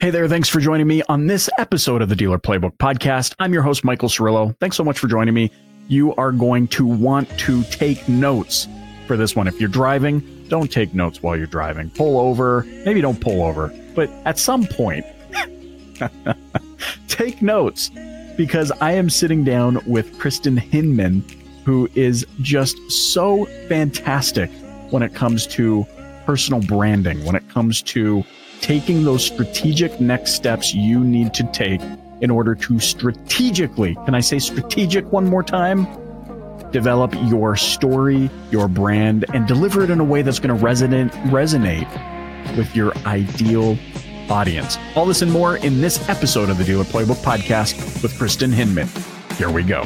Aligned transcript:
Hey 0.00 0.10
there, 0.10 0.28
thanks 0.28 0.48
for 0.48 0.60
joining 0.60 0.86
me 0.86 1.02
on 1.08 1.26
this 1.26 1.50
episode 1.58 2.02
of 2.02 2.08
the 2.08 2.14
Dealer 2.14 2.38
Playbook 2.38 2.76
Podcast. 2.76 3.34
I'm 3.40 3.52
your 3.52 3.62
host, 3.62 3.82
Michael 3.82 4.08
Cirillo. 4.08 4.56
Thanks 4.60 4.76
so 4.76 4.84
much 4.84 4.96
for 4.96 5.08
joining 5.08 5.34
me. 5.34 5.50
You 5.88 6.14
are 6.14 6.30
going 6.30 6.68
to 6.68 6.86
want 6.86 7.28
to 7.40 7.64
take 7.64 8.08
notes 8.08 8.68
for 9.08 9.16
this 9.16 9.34
one. 9.34 9.48
If 9.48 9.58
you're 9.58 9.68
driving, 9.68 10.20
don't 10.46 10.70
take 10.70 10.94
notes 10.94 11.20
while 11.20 11.36
you're 11.36 11.48
driving. 11.48 11.90
Pull 11.90 12.16
over. 12.16 12.62
Maybe 12.84 13.00
don't 13.00 13.20
pull 13.20 13.42
over, 13.42 13.74
but 13.96 14.08
at 14.24 14.38
some 14.38 14.68
point, 14.68 15.04
take 17.08 17.42
notes 17.42 17.90
because 18.36 18.70
I 18.80 18.92
am 18.92 19.10
sitting 19.10 19.42
down 19.42 19.82
with 19.84 20.16
Kristen 20.20 20.56
Hinman, 20.56 21.24
who 21.64 21.88
is 21.96 22.24
just 22.40 22.78
so 22.88 23.46
fantastic 23.68 24.48
when 24.90 25.02
it 25.02 25.12
comes 25.14 25.44
to 25.48 25.84
personal 26.24 26.60
branding, 26.60 27.24
when 27.24 27.34
it 27.34 27.48
comes 27.48 27.82
to 27.82 28.22
taking 28.60 29.04
those 29.04 29.24
strategic 29.24 30.00
next 30.00 30.32
steps 30.32 30.74
you 30.74 31.00
need 31.00 31.34
to 31.34 31.44
take 31.52 31.80
in 32.20 32.30
order 32.30 32.54
to 32.54 32.80
strategically, 32.80 33.94
can 34.04 34.14
I 34.14 34.20
say 34.20 34.38
strategic 34.38 35.10
one 35.12 35.26
more 35.26 35.42
time? 35.42 35.86
Develop 36.72 37.14
your 37.30 37.56
story, 37.56 38.28
your 38.50 38.68
brand, 38.68 39.24
and 39.32 39.46
deliver 39.46 39.82
it 39.82 39.90
in 39.90 40.00
a 40.00 40.04
way 40.04 40.22
that's 40.22 40.38
going 40.38 40.56
to 40.56 40.64
resonate, 40.64 41.10
resonate 41.30 41.88
with 42.56 42.74
your 42.76 42.94
ideal 43.06 43.78
audience. 44.28 44.76
All 44.94 45.06
this 45.06 45.22
and 45.22 45.32
more 45.32 45.56
in 45.56 45.80
this 45.80 46.08
episode 46.08 46.50
of 46.50 46.58
the 46.58 46.64
Dealer 46.64 46.84
Playbook 46.84 47.22
Podcast 47.22 48.02
with 48.02 48.16
Kristen 48.18 48.50
Hinman. 48.50 48.88
Here 49.36 49.50
we 49.50 49.62
go. 49.62 49.84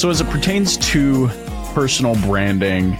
So, 0.00 0.08
as 0.08 0.22
it 0.22 0.30
pertains 0.30 0.78
to 0.92 1.28
personal 1.74 2.14
branding 2.22 2.96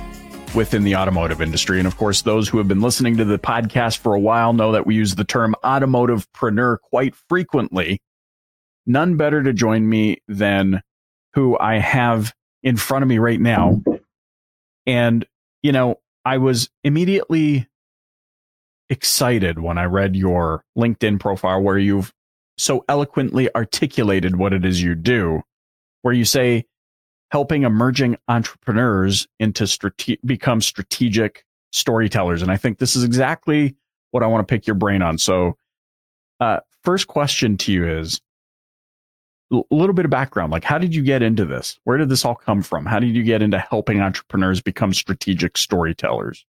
within 0.55 0.85
the 0.85 0.97
automotive 0.97 1.41
industry, 1.41 1.79
and 1.79 1.88
of 1.88 1.97
course, 1.97 2.21
those 2.21 2.47
who 2.47 2.59
have 2.59 2.69
been 2.69 2.83
listening 2.83 3.16
to 3.16 3.24
the 3.24 3.38
podcast 3.38 3.97
for 3.97 4.15
a 4.15 4.21
while 4.21 4.52
know 4.52 4.73
that 4.73 4.87
we 4.87 4.97
use 4.97 5.15
the 5.15 5.24
term 5.24 5.55
automotivepreneur 5.65 6.77
quite 6.83 7.15
frequently. 7.15 8.02
None 8.85 9.16
better 9.16 9.43
to 9.43 9.55
join 9.55 9.89
me 9.89 10.19
than 10.29 10.83
who 11.33 11.59
I 11.59 11.79
have 11.79 12.35
in 12.63 12.77
front 12.77 13.02
of 13.02 13.09
me 13.09 13.17
right 13.17 13.41
now. 13.41 13.83
And, 14.85 15.24
you 15.63 15.73
know, 15.73 16.01
I 16.27 16.37
was 16.37 16.69
immediately 16.85 17.67
excited 18.91 19.59
when 19.59 19.79
I 19.79 19.85
read 19.85 20.17
your 20.17 20.67
LinkedIn 20.77 21.19
profile 21.19 21.63
where 21.63 21.79
you've 21.79 22.13
so 22.59 22.85
eloquently 22.91 23.49
articulated 23.55 24.37
what 24.37 24.52
it 24.52 24.67
is 24.67 24.83
you 24.83 24.95
do, 24.95 25.41
where 26.02 26.13
you 26.13 26.27
say, 26.27 26.67
helping 27.31 27.63
emerging 27.63 28.17
entrepreneurs 28.29 29.27
into 29.39 29.67
strate- 29.67 30.25
become 30.27 30.61
strategic 30.61 31.45
storytellers. 31.73 32.43
And 32.43 32.51
I 32.51 32.57
think 32.57 32.79
this 32.79 32.97
is 32.97 33.05
exactly 33.05 33.77
what 34.11 34.23
I 34.23 34.27
want 34.27 34.47
to 34.47 34.53
pick 34.53 34.67
your 34.67 34.75
brain 34.75 35.03
on. 35.03 35.19
So, 35.19 35.57
uh, 36.41 36.61
first 36.83 37.07
question 37.07 37.57
to 37.59 37.73
you 37.73 37.87
is 37.87 38.21
a 39.53 39.61
little 39.71 39.95
bit 39.95 40.05
of 40.05 40.11
background. 40.11 40.53
Like, 40.53 40.65
how 40.65 40.79
did 40.79 40.95
you 40.95 41.03
get 41.03 41.23
into 41.23 41.45
this? 41.45 41.79
Where 41.85 41.99
did 41.99 42.09
this 42.09 42.25
all 42.25 42.35
come 42.35 42.63
from? 42.63 42.87
How 42.87 42.99
did 42.99 43.15
you 43.15 43.23
get 43.23 43.43
into 43.43 43.59
helping 43.59 44.01
entrepreneurs 44.01 44.61
become 44.61 44.93
strategic 44.93 45.57
storytellers? 45.57 46.45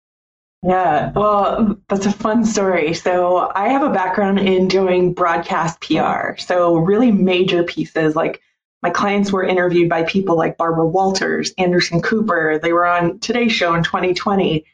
Yeah, 0.64 1.10
well, 1.12 1.76
that's 1.88 2.06
a 2.06 2.12
fun 2.12 2.44
story. 2.44 2.94
So, 2.94 3.50
I 3.54 3.68
have 3.68 3.82
a 3.82 3.90
background 3.90 4.38
in 4.38 4.68
doing 4.68 5.12
broadcast 5.12 5.80
PR. 5.80 6.36
So, 6.38 6.76
really 6.76 7.10
major 7.10 7.64
pieces 7.64 8.14
like 8.14 8.40
my 8.82 8.90
clients 8.90 9.30
were 9.30 9.44
interviewed 9.44 9.88
by 9.88 10.02
people 10.02 10.36
like 10.36 10.56
Barbara 10.56 10.86
Walters, 10.86 11.52
Anderson 11.56 12.02
Cooper. 12.02 12.58
They 12.60 12.72
were 12.72 12.86
on 12.86 13.18
Today's 13.20 13.52
Show 13.52 13.74
in 13.74 13.84
2020. 13.84 14.64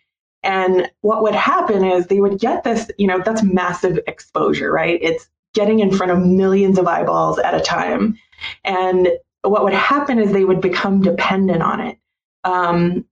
And 0.43 0.91
what 1.03 1.23
would 1.23 1.35
happen 1.35 1.85
is 1.85 2.07
they 2.07 2.21
would 2.21 2.39
get 2.39 2.65
this, 2.65 2.91
you 2.97 3.07
know, 3.07 3.21
that's 3.23 3.43
massive 3.43 3.99
exposure, 4.07 4.73
right? 4.73 4.99
It's 5.03 5.29
getting 5.55 5.81
in 5.81 5.93
front 5.93 6.13
of 6.13 6.25
millions 6.25 6.79
of 6.79 6.87
eyeballs 6.87 7.39
at 7.39 7.55
a 7.55 7.61
time. 7.61 8.19
And 8.65 9.09
what 9.43 9.65
would 9.65 9.75
happen 9.75 10.19
is 10.19 10.33
they 10.33 10.45
would 10.45 10.61
become 10.61 11.03
dependent 11.03 11.63
on 11.63 11.81
it. 11.81 11.99
Um, 12.45 13.05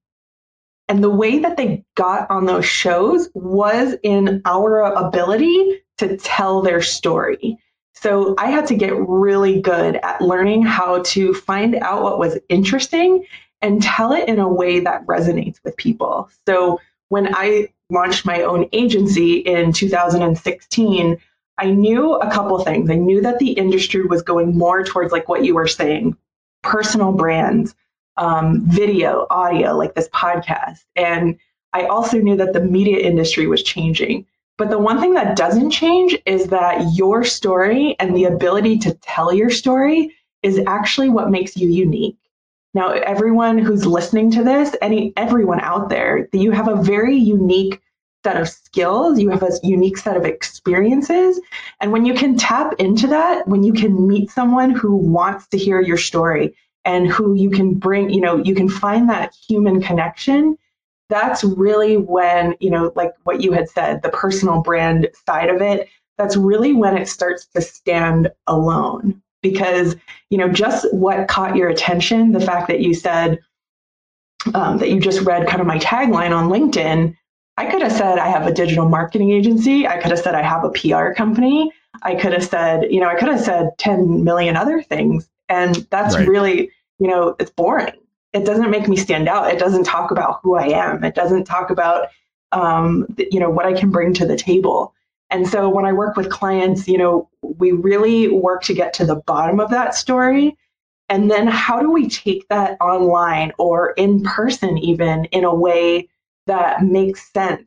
and 0.89 1.03
the 1.03 1.11
way 1.11 1.41
that 1.41 1.57
they 1.57 1.85
got 1.97 2.31
on 2.31 2.47
those 2.47 2.65
shows 2.65 3.29
was 3.35 3.97
in 4.03 4.41
our 4.45 4.83
ability 4.83 5.83
to 5.99 6.17
tell 6.17 6.63
their 6.63 6.81
story. 6.81 7.59
So 8.01 8.35
I 8.39 8.51
had 8.51 8.67
to 8.69 8.75
get 8.75 8.95
really 8.97 9.61
good 9.61 9.97
at 9.97 10.21
learning 10.21 10.63
how 10.63 11.03
to 11.03 11.33
find 11.35 11.77
out 11.77 12.03
what 12.03 12.19
was 12.19 12.39
interesting 12.49 13.25
and 13.63 13.83
tell 13.83 14.13
it 14.13 14.29
in 14.29 14.39
a 14.39 14.49
way 14.49 14.81
that 14.81 15.07
resonates 15.07 15.57
with 15.65 15.77
people. 15.77 16.29
So 16.47 16.81
when 17.09 17.35
I 17.35 17.69
launched 17.89 18.27
my 18.27 18.43
own 18.43 18.69
agency 18.73 19.39
in 19.39 19.73
2016, 19.73 21.17
I 21.59 21.71
knew 21.71 22.15
a 22.15 22.31
couple 22.31 22.59
things. 22.63 22.91
I 22.91 22.97
knew 22.97 23.23
that 23.23 23.39
the 23.39 23.53
industry 23.53 24.03
was 24.03 24.23
going 24.23 24.57
more 24.57 24.85
towards 24.85 25.11
like 25.11 25.29
what 25.29 25.45
you 25.45 25.55
were 25.55 25.67
saying, 25.67 26.17
personal 26.63 27.13
brands, 27.13 27.75
um, 28.19 28.63
video, 28.67 29.27
audio, 29.31 29.75
like 29.77 29.95
this 29.95 30.09
podcast. 30.09 30.85
And 30.97 31.39
I 31.73 31.85
also 31.85 32.19
knew 32.19 32.37
that 32.37 32.53
the 32.53 32.61
media 32.61 32.99
industry 32.99 33.47
was 33.47 33.63
changing. 33.63 34.27
But 34.59 34.71
the 34.71 34.79
one 34.79 35.01
thing 35.01 35.15
that 35.15 35.37
doesn't 35.37 35.71
change 35.71 36.17
is 36.25 36.47
that 36.47 36.95
your 36.95 37.25
story 37.25 37.95
and 37.99 38.17
the 38.17 38.25
ability 38.25 38.79
to 38.79 38.95
tell 38.95 39.33
your 39.33 39.51
story 39.51 40.15
is 40.43 40.61
actually 40.67 41.11
what 41.11 41.31
makes 41.31 41.57
you 41.57 41.69
unique. 41.69 42.17
Now, 42.73 42.91
everyone 42.91 43.59
who's 43.59 43.87
listening 43.87 44.31
to 44.33 44.45
this, 44.45 44.75
any 44.81 45.13
everyone 45.17 45.61
out 45.61 45.89
there, 45.89 46.29
you 46.33 46.53
have 46.53 46.69
a 46.69 46.83
very 46.83 47.17
unique 47.17 47.81
set 48.25 48.41
of 48.41 48.49
skills, 48.49 49.19
you 49.19 49.31
have 49.31 49.43
a 49.43 49.53
unique 49.63 49.97
set 49.97 50.17
of 50.17 50.25
experiences, 50.25 51.41
and 51.81 51.93
when 51.93 52.05
you 52.05 52.13
can 52.13 52.37
tap 52.37 52.75
into 52.79 53.07
that, 53.07 53.47
when 53.47 53.63
you 53.63 53.73
can 53.73 54.09
meet 54.09 54.31
someone 54.31 54.71
who 54.71 54.97
wants 54.97 55.47
to 55.49 55.59
hear 55.59 55.81
your 55.81 55.97
story 55.97 56.55
and 56.85 57.09
who 57.09 57.35
you 57.35 57.51
can 57.51 57.75
bring, 57.75 58.11
you 58.11 58.21
know, 58.21 58.37
you 58.37 58.55
can 58.55 58.69
find 58.69 59.09
that 59.09 59.35
human 59.49 59.81
connection, 59.81 60.59
that's 61.09 61.45
really 61.45 61.97
when, 61.97 62.55
you 62.61 62.71
know, 62.71 62.93
like 62.97 63.13
what 63.25 63.43
you 63.43 63.53
had 63.53 63.69
said, 63.69 64.03
the 64.03 64.09
personal 64.09 64.63
brand 64.63 65.09
side 65.27 65.49
of 65.49 65.63
it, 65.63 65.89
that's 66.19 66.37
really 66.37 66.73
when 66.73 66.97
it 66.97 67.09
starts 67.09 67.47
to 67.47 67.61
stand 67.61 68.31
alone. 68.47 69.23
Because, 69.43 69.95
you 70.31 70.39
know, 70.39 70.49
just 70.49 70.93
what 70.93 71.29
caught 71.29 71.55
your 71.55 71.69
attention, 71.69 72.33
the 72.33 72.41
fact 72.41 72.67
that 72.69 72.81
you 72.81 72.95
said 72.95 73.39
um, 74.55 74.79
that 74.79 74.91
you 74.91 74.99
just 74.99 75.21
read 75.21 75.47
kind 75.47 75.61
of 75.61 75.67
my 75.67 75.79
tagline 75.79 76.37
on 76.37 76.49
LinkedIn, 76.49 77.15
I 77.57 77.67
could 77.67 77.83
have 77.83 77.93
said 77.93 78.19
I 78.19 78.29
have 78.29 78.47
a 78.47 78.53
digital 78.53 78.89
marketing 78.89 79.31
agency. 79.31 79.87
I 79.87 79.99
could 79.99 80.11
have 80.11 80.19
said 80.19 80.35
I 80.35 80.43
have 80.43 80.65
a 80.65 80.71
PR 80.71 81.13
company. 81.13 81.71
I 82.03 82.15
could 82.15 82.33
have 82.33 82.45
said, 82.45 82.91
you 82.91 83.01
know, 83.01 83.09
I 83.09 83.15
could 83.15 83.29
have 83.29 83.41
said 83.41 83.71
10 83.79 84.25
million 84.25 84.57
other 84.57 84.83
things. 84.83 85.29
And 85.49 85.77
that's 85.91 86.17
right. 86.17 86.29
really, 86.29 86.71
you 86.99 87.09
know, 87.09 87.37
it's 87.39 87.51
boring 87.51 87.95
it 88.37 88.45
doesn't 88.45 88.71
make 88.71 88.87
me 88.87 88.97
stand 88.97 89.29
out. 89.29 89.53
It 89.53 89.59
doesn't 89.59 89.85
talk 89.85 90.11
about 90.11 90.41
who 90.43 90.57
I 90.57 90.67
am. 90.67 91.03
It 91.03 91.15
doesn't 91.15 91.45
talk 91.45 91.71
about 91.71 92.09
um, 92.53 93.07
you 93.19 93.41
know 93.41 93.51
what 93.51 93.67
I 93.67 93.73
can 93.73 93.91
bring 93.91 94.15
to 94.15 94.27
the 94.27 94.37
table. 94.37 94.95
And 95.31 95.49
so 95.49 95.69
when 95.69 95.85
I 95.85 95.93
work 95.93 96.17
with 96.17 96.31
clients, 96.31 96.87
you 96.87 96.99
know, 96.99 97.29
we 97.43 97.73
really 97.73 98.29
work 98.29 98.63
to 98.65 98.75
get 98.75 98.95
to 98.95 99.05
the 99.05 99.17
bottom 99.17 99.59
of 99.59 99.71
that 99.71 99.95
story. 99.95 100.57
And 101.09 101.31
then 101.31 101.47
how 101.47 101.81
do 101.81 101.91
we 101.91 102.09
take 102.09 102.47
that 102.49 102.81
online 102.81 103.53
or 103.59 103.91
in 103.93 104.23
person, 104.23 104.79
even 104.79 105.25
in 105.27 105.45
a 105.45 105.55
way 105.55 106.09
that 106.47 106.85
makes 106.85 107.33
sense 107.33 107.65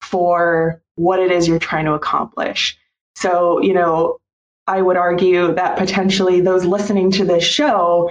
for 0.00 0.82
what 0.96 1.20
it 1.20 1.30
is 1.30 1.46
you're 1.46 1.58
trying 1.58 1.84
to 1.84 1.94
accomplish? 1.94 2.76
So, 3.14 3.60
you 3.60 3.74
know, 3.74 4.18
I 4.66 4.82
would 4.82 4.96
argue 4.96 5.54
that 5.54 5.78
potentially 5.78 6.40
those 6.40 6.64
listening 6.64 7.12
to 7.12 7.24
this 7.24 7.44
show, 7.44 8.10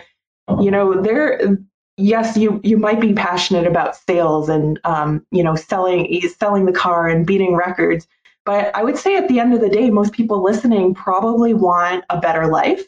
you 0.60 0.72
know, 0.72 1.02
they're 1.02 1.58
yes, 1.98 2.38
you 2.38 2.62
you 2.64 2.78
might 2.78 3.02
be 3.02 3.14
passionate 3.14 3.68
about 3.68 3.96
sales 3.96 4.50
and 4.50 4.80
um, 4.84 5.26
you 5.32 5.44
know 5.44 5.56
selling 5.56 6.22
selling 6.40 6.66
the 6.66 6.72
car 6.72 7.08
and 7.08 7.26
beating 7.26 7.56
records, 7.56 8.08
but 8.46 8.74
I 8.76 8.84
would 8.84 8.98
say 8.98 9.18
at 9.18 9.28
the 9.28 9.40
end 9.40 9.54
of 9.54 9.62
the 9.62 9.70
day, 9.70 9.90
most 9.90 10.14
people 10.14 10.42
listening 10.42 10.94
probably 10.94 11.54
want 11.54 12.06
a 12.10 12.20
better 12.20 12.48
life. 12.48 12.84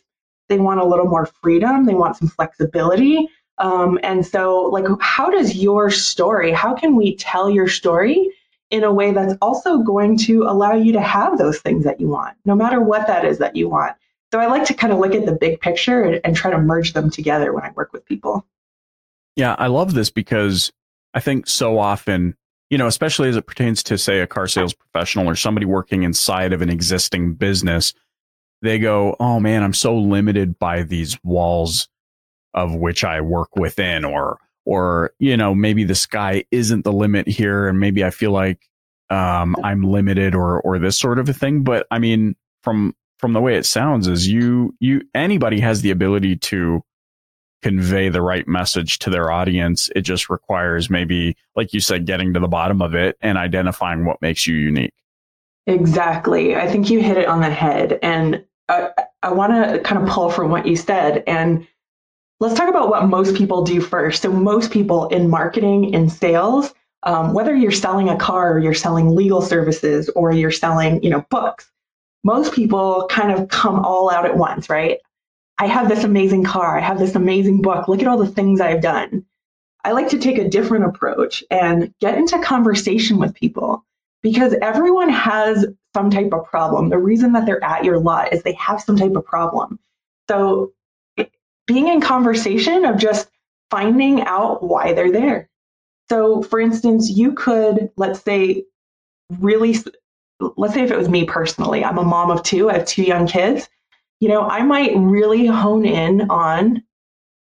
They 0.48 0.58
want 0.58 0.80
a 0.80 0.86
little 0.86 1.08
more 1.08 1.26
freedom. 1.26 1.86
They 1.86 1.96
want 1.96 2.16
some 2.16 2.30
flexibility. 2.30 3.28
Um, 3.58 4.00
and 4.04 4.26
so, 4.26 4.62
like, 4.64 4.86
how 5.02 5.30
does 5.30 5.56
your 5.56 5.90
story? 5.92 6.52
How 6.54 6.74
can 6.74 6.96
we 6.96 7.18
tell 7.18 7.50
your 7.50 7.68
story 7.68 8.32
in 8.72 8.84
a 8.84 8.94
way 8.94 9.12
that's 9.12 9.34
also 9.42 9.80
going 9.80 10.18
to 10.20 10.44
allow 10.44 10.74
you 10.74 10.94
to 10.94 11.02
have 11.02 11.38
those 11.38 11.60
things 11.60 11.84
that 11.84 12.00
you 12.00 12.08
want, 12.08 12.38
no 12.46 12.56
matter 12.56 12.80
what 12.80 13.06
that 13.08 13.26
is 13.26 13.38
that 13.40 13.56
you 13.56 13.68
want? 13.68 13.96
So 14.32 14.40
I 14.40 14.46
like 14.46 14.64
to 14.66 14.74
kind 14.74 14.94
of 14.94 15.00
look 15.00 15.14
at 15.14 15.26
the 15.26 15.34
big 15.34 15.60
picture 15.60 16.04
and, 16.04 16.22
and 16.24 16.36
try 16.36 16.52
to 16.52 16.58
merge 16.58 16.94
them 16.94 17.10
together 17.10 17.52
when 17.52 17.64
I 17.64 17.72
work 17.72 17.92
with 17.92 18.06
people. 18.06 18.46
Yeah, 19.40 19.56
I 19.58 19.68
love 19.68 19.94
this 19.94 20.10
because 20.10 20.70
I 21.14 21.22
think 21.22 21.48
so 21.48 21.80
often, 21.80 22.36
you 22.70 22.78
know, 22.78 22.88
especially 22.88 23.30
as 23.30 23.38
it 23.38 23.48
pertains 23.48 23.82
to, 23.84 23.98
say, 23.98 24.20
a 24.20 24.28
car 24.28 24.48
sales 24.48 24.74
professional 24.74 25.30
or 25.30 25.36
somebody 25.38 25.66
working 25.66 26.04
inside 26.04 26.52
of 26.52 26.62
an 26.62 26.70
existing 26.70 27.36
business, 27.36 27.94
they 28.62 28.80
go, 28.80 29.16
oh 29.18 29.40
man, 29.40 29.64
I'm 29.64 29.74
so 29.74 29.98
limited 29.98 30.60
by 30.60 30.84
these 30.84 31.18
walls 31.24 31.88
of 32.54 32.76
which 32.76 33.06
I 33.06 33.22
work 33.22 33.56
within 33.56 34.04
or 34.04 34.40
or 34.66 35.14
you 35.20 35.38
know 35.38 35.56
maybe 35.56 35.86
the 35.86 35.96
sky 35.96 36.44
isn't 36.52 36.84
the 36.84 36.92
limit 36.92 37.26
here 37.26 37.66
and 37.70 37.80
maybe 37.80 38.04
I 38.04 38.10
feel 38.10 38.32
like 38.32 38.68
um, 39.10 39.56
I'm 39.64 39.84
limited 39.84 40.36
or 40.36 40.60
or 40.62 40.80
this 40.80 40.98
sort 40.98 41.18
of 41.18 41.30
a 41.30 41.34
thing 41.34 41.64
but 41.64 41.88
I 41.92 42.00
mean 42.00 42.36
from 42.64 42.94
from 43.20 43.32
the 43.32 43.40
way 43.40 43.56
it 43.56 43.66
sounds 43.66 44.08
is 44.08 44.28
you 44.28 44.76
you 44.80 45.04
anybody 45.14 45.62
has 45.62 45.82
the 45.82 45.92
ability 45.92 46.36
to 46.38 46.84
convey 47.62 48.10
the 48.10 48.22
right 48.22 48.48
message 48.48 49.00
to 49.00 49.10
their 49.10 49.32
audience 49.32 49.90
it 49.96 50.02
just 50.02 50.30
requires 50.30 50.90
maybe 50.90 51.36
like 51.56 51.74
you 51.74 51.80
said 51.80 52.06
getting 52.06 52.34
to 52.34 52.40
the 52.40 52.48
bottom 52.48 52.82
of 52.82 52.96
it 52.96 53.18
and 53.22 53.38
identifying 53.38 54.06
what 54.06 54.22
makes 54.22 54.48
you 54.48 54.56
unique. 54.56 54.94
Exactly. 55.68 56.56
I 56.56 56.68
think 56.68 56.90
you 56.90 57.02
hit 57.02 57.18
it 57.18 57.28
on 57.28 57.42
the 57.42 57.50
head 57.50 58.00
and 58.02 58.44
uh, 58.70 58.90
i 59.24 59.32
want 59.32 59.52
to 59.52 59.80
kind 59.80 60.02
of 60.02 60.08
pull 60.08 60.30
from 60.30 60.52
what 60.52 60.66
you 60.66 60.76
said 60.76 61.24
and 61.28 61.68
let's 62.40 62.56
talk 62.56 62.70
about 62.70 62.90
what 62.90 63.08
most 63.08 63.36
people 63.36 63.64
do 63.64 63.82
first. 63.82 64.22
So 64.22 64.32
most 64.32 64.72
people 64.72 65.08
in 65.10 65.30
marketing 65.30 65.94
and 65.94 66.12
sales 66.12 66.74
um, 67.04 67.34
whether 67.34 67.56
you're 67.56 67.72
selling 67.72 68.10
a 68.10 68.18
car 68.18 68.54
or 68.54 68.60
you're 68.60 68.74
selling 68.74 69.16
legal 69.16 69.42
services 69.42 70.10
or 70.16 70.32
you're 70.32 70.52
selling 70.52 71.02
you 71.04 71.10
know 71.10 71.26
books 71.30 71.70
most 72.24 72.54
people 72.54 73.08
kind 73.10 73.32
of 73.32 73.48
come 73.50 73.80
all 73.80 74.12
out 74.12 74.26
at 74.26 74.38
once, 74.38 74.70
right? 74.70 75.00
I 75.60 75.68
have 75.68 75.90
this 75.90 76.06
amazing 76.06 76.46
car. 76.46 76.78
I 76.78 76.82
have 76.82 77.00
this 77.00 77.16
amazing 77.16 77.62
book. 77.62 77.88
Look 77.88 78.02
at 78.02 78.08
all 78.08 78.18
the 78.18 78.28
things 78.28 78.62
I've 78.62 78.82
done. 78.82 79.26
I 79.84 79.92
like 79.92 80.10
to 80.10 80.18
take 80.18 80.38
a 80.38 80.50
different 80.50 80.86
approach 80.86 81.44
and 81.52 81.94
get 82.00 82.18
into 82.18 82.40
conversation 82.40 83.18
with 83.18 83.36
people 83.36 83.86
because 84.22 84.56
everyone 84.62 85.10
has 85.10 85.66
some 85.94 86.10
type 86.10 86.32
of 86.34 86.46
problem. 86.46 86.90
The 86.90 86.98
reason 86.98 87.34
that 87.34 87.46
they're 87.46 87.64
at 87.64 87.84
your 87.84 88.00
lot 88.00 88.34
is 88.34 88.42
they 88.42 88.54
have 88.54 88.82
some 88.82 88.98
type 88.98 89.16
of 89.16 89.26
problem. 89.26 89.80
So 90.30 90.74
being 91.68 91.88
in 91.88 92.02
conversation 92.02 92.86
of 92.86 92.98
just 92.98 93.30
finding 93.70 94.22
out 94.22 94.64
why 94.64 94.94
they're 94.94 95.12
there. 95.12 95.50
So 96.10 96.42
for 96.42 96.60
instance, 96.60 97.10
you 97.10 97.34
could, 97.34 97.92
let's 97.98 98.22
say, 98.22 98.64
really 99.40 99.76
let's 100.40 100.74
say 100.74 100.84
if 100.84 100.92
it 100.92 100.98
was 100.98 101.10
me 101.10 101.26
personally, 101.26 101.84
I'm 101.84 101.98
a 101.98 102.04
mom 102.04 102.32
of 102.32 102.44
two, 102.44 102.70
I 102.70 102.74
have 102.74 102.86
two 102.86 103.04
young 103.04 103.28
kids, 103.28 103.70
you 104.20 104.28
know, 104.28 104.44
I 104.44 104.64
might 104.64 104.96
really 104.96 105.46
hone 105.46 105.86
in 105.86 106.30
on 106.30 106.84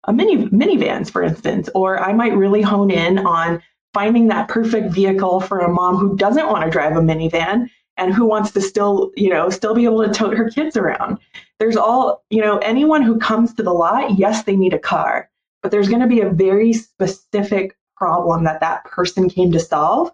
a 0.05 0.13
mini 0.13 0.47
minivans, 0.47 1.11
for 1.11 1.23
instance, 1.23 1.69
or 1.75 1.99
I 1.99 2.13
might 2.13 2.35
really 2.35 2.61
hone 2.61 2.91
in 2.91 3.19
on 3.19 3.61
finding 3.93 4.27
that 4.29 4.47
perfect 4.47 4.93
vehicle 4.93 5.41
for 5.41 5.59
a 5.59 5.71
mom 5.71 5.97
who 5.97 6.15
doesn't 6.15 6.47
want 6.47 6.63
to 6.63 6.71
drive 6.71 6.95
a 6.95 7.01
minivan 7.01 7.69
and 7.97 8.13
who 8.13 8.25
wants 8.25 8.51
to 8.51 8.61
still, 8.61 9.11
you 9.15 9.29
know, 9.29 9.49
still 9.49 9.75
be 9.75 9.83
able 9.83 10.05
to 10.05 10.13
tote 10.13 10.37
her 10.37 10.49
kids 10.49 10.77
around. 10.77 11.19
There's 11.59 11.75
all, 11.75 12.23
you 12.29 12.41
know, 12.41 12.57
anyone 12.59 13.03
who 13.03 13.19
comes 13.19 13.53
to 13.55 13.63
the 13.63 13.73
lot, 13.73 14.17
yes, 14.17 14.43
they 14.43 14.55
need 14.55 14.73
a 14.73 14.79
car, 14.79 15.29
but 15.61 15.71
there's 15.71 15.89
going 15.89 16.01
to 16.01 16.07
be 16.07 16.21
a 16.21 16.29
very 16.29 16.73
specific 16.73 17.75
problem 17.95 18.45
that 18.45 18.61
that 18.61 18.85
person 18.85 19.29
came 19.29 19.51
to 19.51 19.59
solve 19.59 20.11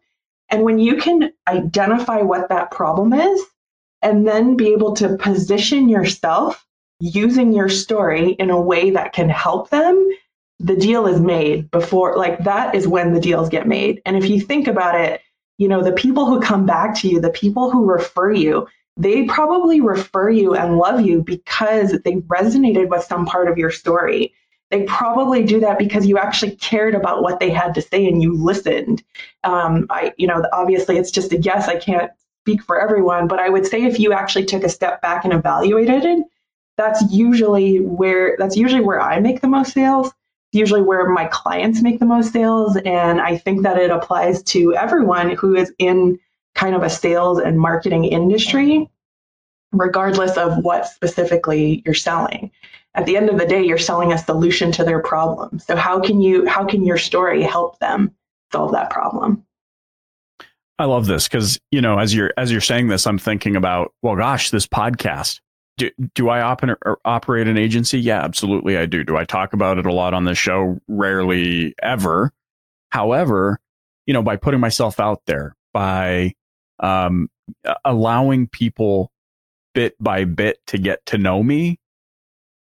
and 0.49 0.63
when 0.63 0.79
you 0.79 0.97
can 0.97 1.31
identify 1.47 2.21
what 2.21 2.49
that 2.49 2.71
problem 2.71 3.13
is 3.13 3.41
and 4.01 4.27
then 4.27 4.55
be 4.55 4.73
able 4.73 4.93
to 4.95 5.17
position 5.17 5.89
yourself 5.89 6.65
using 6.99 7.53
your 7.53 7.69
story 7.69 8.31
in 8.33 8.49
a 8.49 8.59
way 8.59 8.91
that 8.91 9.13
can 9.13 9.29
help 9.29 9.69
them, 9.69 10.09
the 10.59 10.75
deal 10.75 11.05
is 11.05 11.19
made 11.19 11.69
before, 11.71 12.17
like 12.17 12.43
that 12.43 12.73
is 12.73 12.87
when 12.87 13.13
the 13.13 13.19
deals 13.19 13.49
get 13.49 13.67
made. 13.67 14.01
And 14.05 14.17
if 14.17 14.29
you 14.29 14.41
think 14.41 14.67
about 14.67 14.99
it, 14.99 15.21
you 15.57 15.67
know, 15.67 15.83
the 15.83 15.91
people 15.91 16.25
who 16.25 16.39
come 16.39 16.65
back 16.65 16.95
to 16.99 17.07
you, 17.07 17.19
the 17.19 17.29
people 17.29 17.69
who 17.69 17.85
refer 17.85 18.31
you, 18.31 18.67
they 18.95 19.25
probably 19.25 19.79
refer 19.79 20.29
you 20.29 20.55
and 20.55 20.77
love 20.77 21.01
you 21.01 21.21
because 21.21 21.91
they 22.03 22.15
resonated 22.15 22.89
with 22.89 23.03
some 23.03 23.25
part 23.25 23.47
of 23.47 23.57
your 23.57 23.69
story. 23.69 24.33
They 24.71 24.83
probably 24.83 25.43
do 25.43 25.59
that 25.61 25.77
because 25.77 26.07
you 26.07 26.17
actually 26.17 26.55
cared 26.55 26.95
about 26.95 27.21
what 27.21 27.39
they 27.39 27.51
had 27.51 27.75
to 27.75 27.81
say 27.81 28.05
and 28.05 28.21
you 28.21 28.33
listened. 28.33 29.03
Um, 29.43 29.85
I, 29.89 30.13
you 30.17 30.27
know, 30.27 30.43
obviously 30.51 30.97
it's 30.97 31.11
just 31.11 31.31
a 31.31 31.37
guess. 31.37 31.67
I 31.67 31.77
can't 31.77 32.11
speak 32.47 32.63
for 32.63 32.79
everyone, 32.79 33.27
but 33.27 33.39
I 33.39 33.49
would 33.49 33.65
say 33.65 33.83
if 33.83 33.99
you 33.99 34.13
actually 34.13 34.45
took 34.45 34.63
a 34.63 34.69
step 34.69 35.01
back 35.01 35.25
and 35.25 35.33
evaluated 35.33 36.05
it, 36.05 36.23
that's 36.77 37.03
usually 37.11 37.81
where 37.81 38.37
that's 38.39 38.55
usually 38.55 38.81
where 38.81 39.01
I 39.01 39.19
make 39.19 39.41
the 39.41 39.49
most 39.49 39.73
sales. 39.73 40.13
Usually 40.53 40.81
where 40.81 41.09
my 41.09 41.25
clients 41.25 41.81
make 41.81 41.99
the 41.99 42.05
most 42.05 42.31
sales, 42.31 42.77
and 42.85 43.19
I 43.19 43.37
think 43.37 43.63
that 43.63 43.77
it 43.77 43.91
applies 43.91 44.41
to 44.43 44.73
everyone 44.75 45.31
who 45.31 45.55
is 45.55 45.73
in 45.77 46.17
kind 46.55 46.73
of 46.73 46.83
a 46.83 46.89
sales 46.89 47.39
and 47.39 47.59
marketing 47.59 48.05
industry, 48.05 48.89
regardless 49.73 50.37
of 50.37 50.63
what 50.63 50.87
specifically 50.87 51.83
you're 51.83 51.93
selling. 51.93 52.49
At 52.95 53.05
the 53.05 53.17
end 53.17 53.29
of 53.29 53.37
the 53.37 53.45
day 53.45 53.61
you're 53.61 53.77
selling 53.77 54.13
a 54.13 54.17
solution 54.17 54.71
to 54.71 54.85
their 54.85 55.01
problem. 55.01 55.59
So 55.59 55.75
how 55.75 55.99
can 55.99 56.21
you 56.21 56.47
how 56.47 56.63
can 56.65 56.85
your 56.85 56.97
story 56.97 57.41
help 57.43 57.77
them 57.79 58.15
solve 58.53 58.71
that 58.71 58.89
problem 58.89 59.43
i 60.79 60.85
love 60.85 61.05
this 61.07 61.27
because 61.27 61.59
you 61.71 61.81
know 61.81 61.99
as 61.99 62.13
you're 62.13 62.33
as 62.37 62.51
you're 62.51 62.61
saying 62.61 62.87
this 62.87 63.07
i'm 63.07 63.17
thinking 63.17 63.55
about 63.55 63.93
well 64.01 64.15
gosh 64.15 64.49
this 64.49 64.67
podcast. 64.67 65.39
Do, 65.77 65.91
do 66.15 66.29
i 66.29 66.41
op- 66.41 66.63
operate 67.05 67.47
an 67.47 67.57
agency? 67.57 67.99
Yeah 67.99 68.23
absolutely 68.23 68.77
i 68.77 68.87
do. 68.87 69.03
Do 69.03 69.15
i 69.15 69.25
talk 69.25 69.53
about 69.53 69.77
it 69.77 69.85
a 69.85 69.93
lot 69.93 70.15
on 70.15 70.23
the 70.23 70.33
show? 70.33 70.79
Rarely 70.87 71.75
ever. 71.83 72.31
However 72.89 73.59
you 74.07 74.13
know 74.13 74.23
by 74.23 74.37
putting 74.37 74.59
myself 74.59 74.99
out 74.99 75.21
there 75.27 75.55
by 75.73 76.33
um, 76.79 77.29
allowing 77.85 78.47
people 78.47 79.11
bit 79.75 79.95
by 79.99 80.23
bit 80.25 80.59
to 80.67 80.79
get 80.79 81.05
to 81.05 81.17
know 81.17 81.43
me 81.43 81.79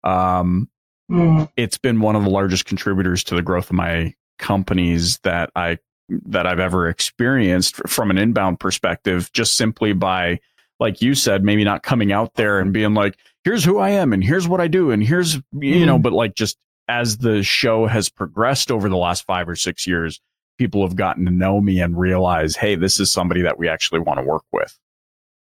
um, 0.04 0.68
mm. 1.10 1.50
It's 1.56 1.78
been 1.78 2.00
one 2.00 2.14
of 2.14 2.22
the 2.22 2.30
largest 2.30 2.66
contributors 2.66 3.24
to 3.24 3.34
the 3.34 3.42
growth 3.42 3.70
of 3.70 3.76
my 3.76 4.14
companies 4.38 5.18
that 5.20 5.50
I 5.56 5.78
that 6.08 6.46
I've 6.46 6.60
ever 6.60 6.88
experienced 6.88 7.76
from 7.88 8.10
an 8.10 8.18
inbound 8.18 8.60
perspective. 8.60 9.30
Just 9.32 9.56
simply 9.56 9.92
by, 9.92 10.40
like 10.80 11.02
you 11.02 11.14
said, 11.14 11.44
maybe 11.44 11.64
not 11.64 11.82
coming 11.82 12.12
out 12.12 12.34
there 12.34 12.60
and 12.60 12.72
being 12.72 12.94
like, 12.94 13.16
"Here's 13.44 13.64
who 13.64 13.78
I 13.78 13.90
am, 13.90 14.12
and 14.12 14.22
here's 14.22 14.48
what 14.48 14.60
I 14.60 14.68
do, 14.68 14.90
and 14.90 15.02
here's 15.02 15.40
you 15.58 15.86
know," 15.86 15.98
mm. 15.98 16.02
but 16.02 16.12
like 16.12 16.34
just 16.34 16.58
as 16.88 17.18
the 17.18 17.42
show 17.42 17.86
has 17.86 18.08
progressed 18.08 18.70
over 18.70 18.88
the 18.88 18.96
last 18.96 19.24
five 19.24 19.48
or 19.48 19.56
six 19.56 19.86
years, 19.86 20.20
people 20.58 20.86
have 20.86 20.96
gotten 20.96 21.24
to 21.24 21.30
know 21.30 21.60
me 21.60 21.80
and 21.80 21.98
realize, 21.98 22.56
hey, 22.56 22.74
this 22.74 23.00
is 23.00 23.10
somebody 23.10 23.42
that 23.42 23.58
we 23.58 23.68
actually 23.68 24.00
want 24.00 24.18
to 24.18 24.24
work 24.24 24.44
with. 24.52 24.78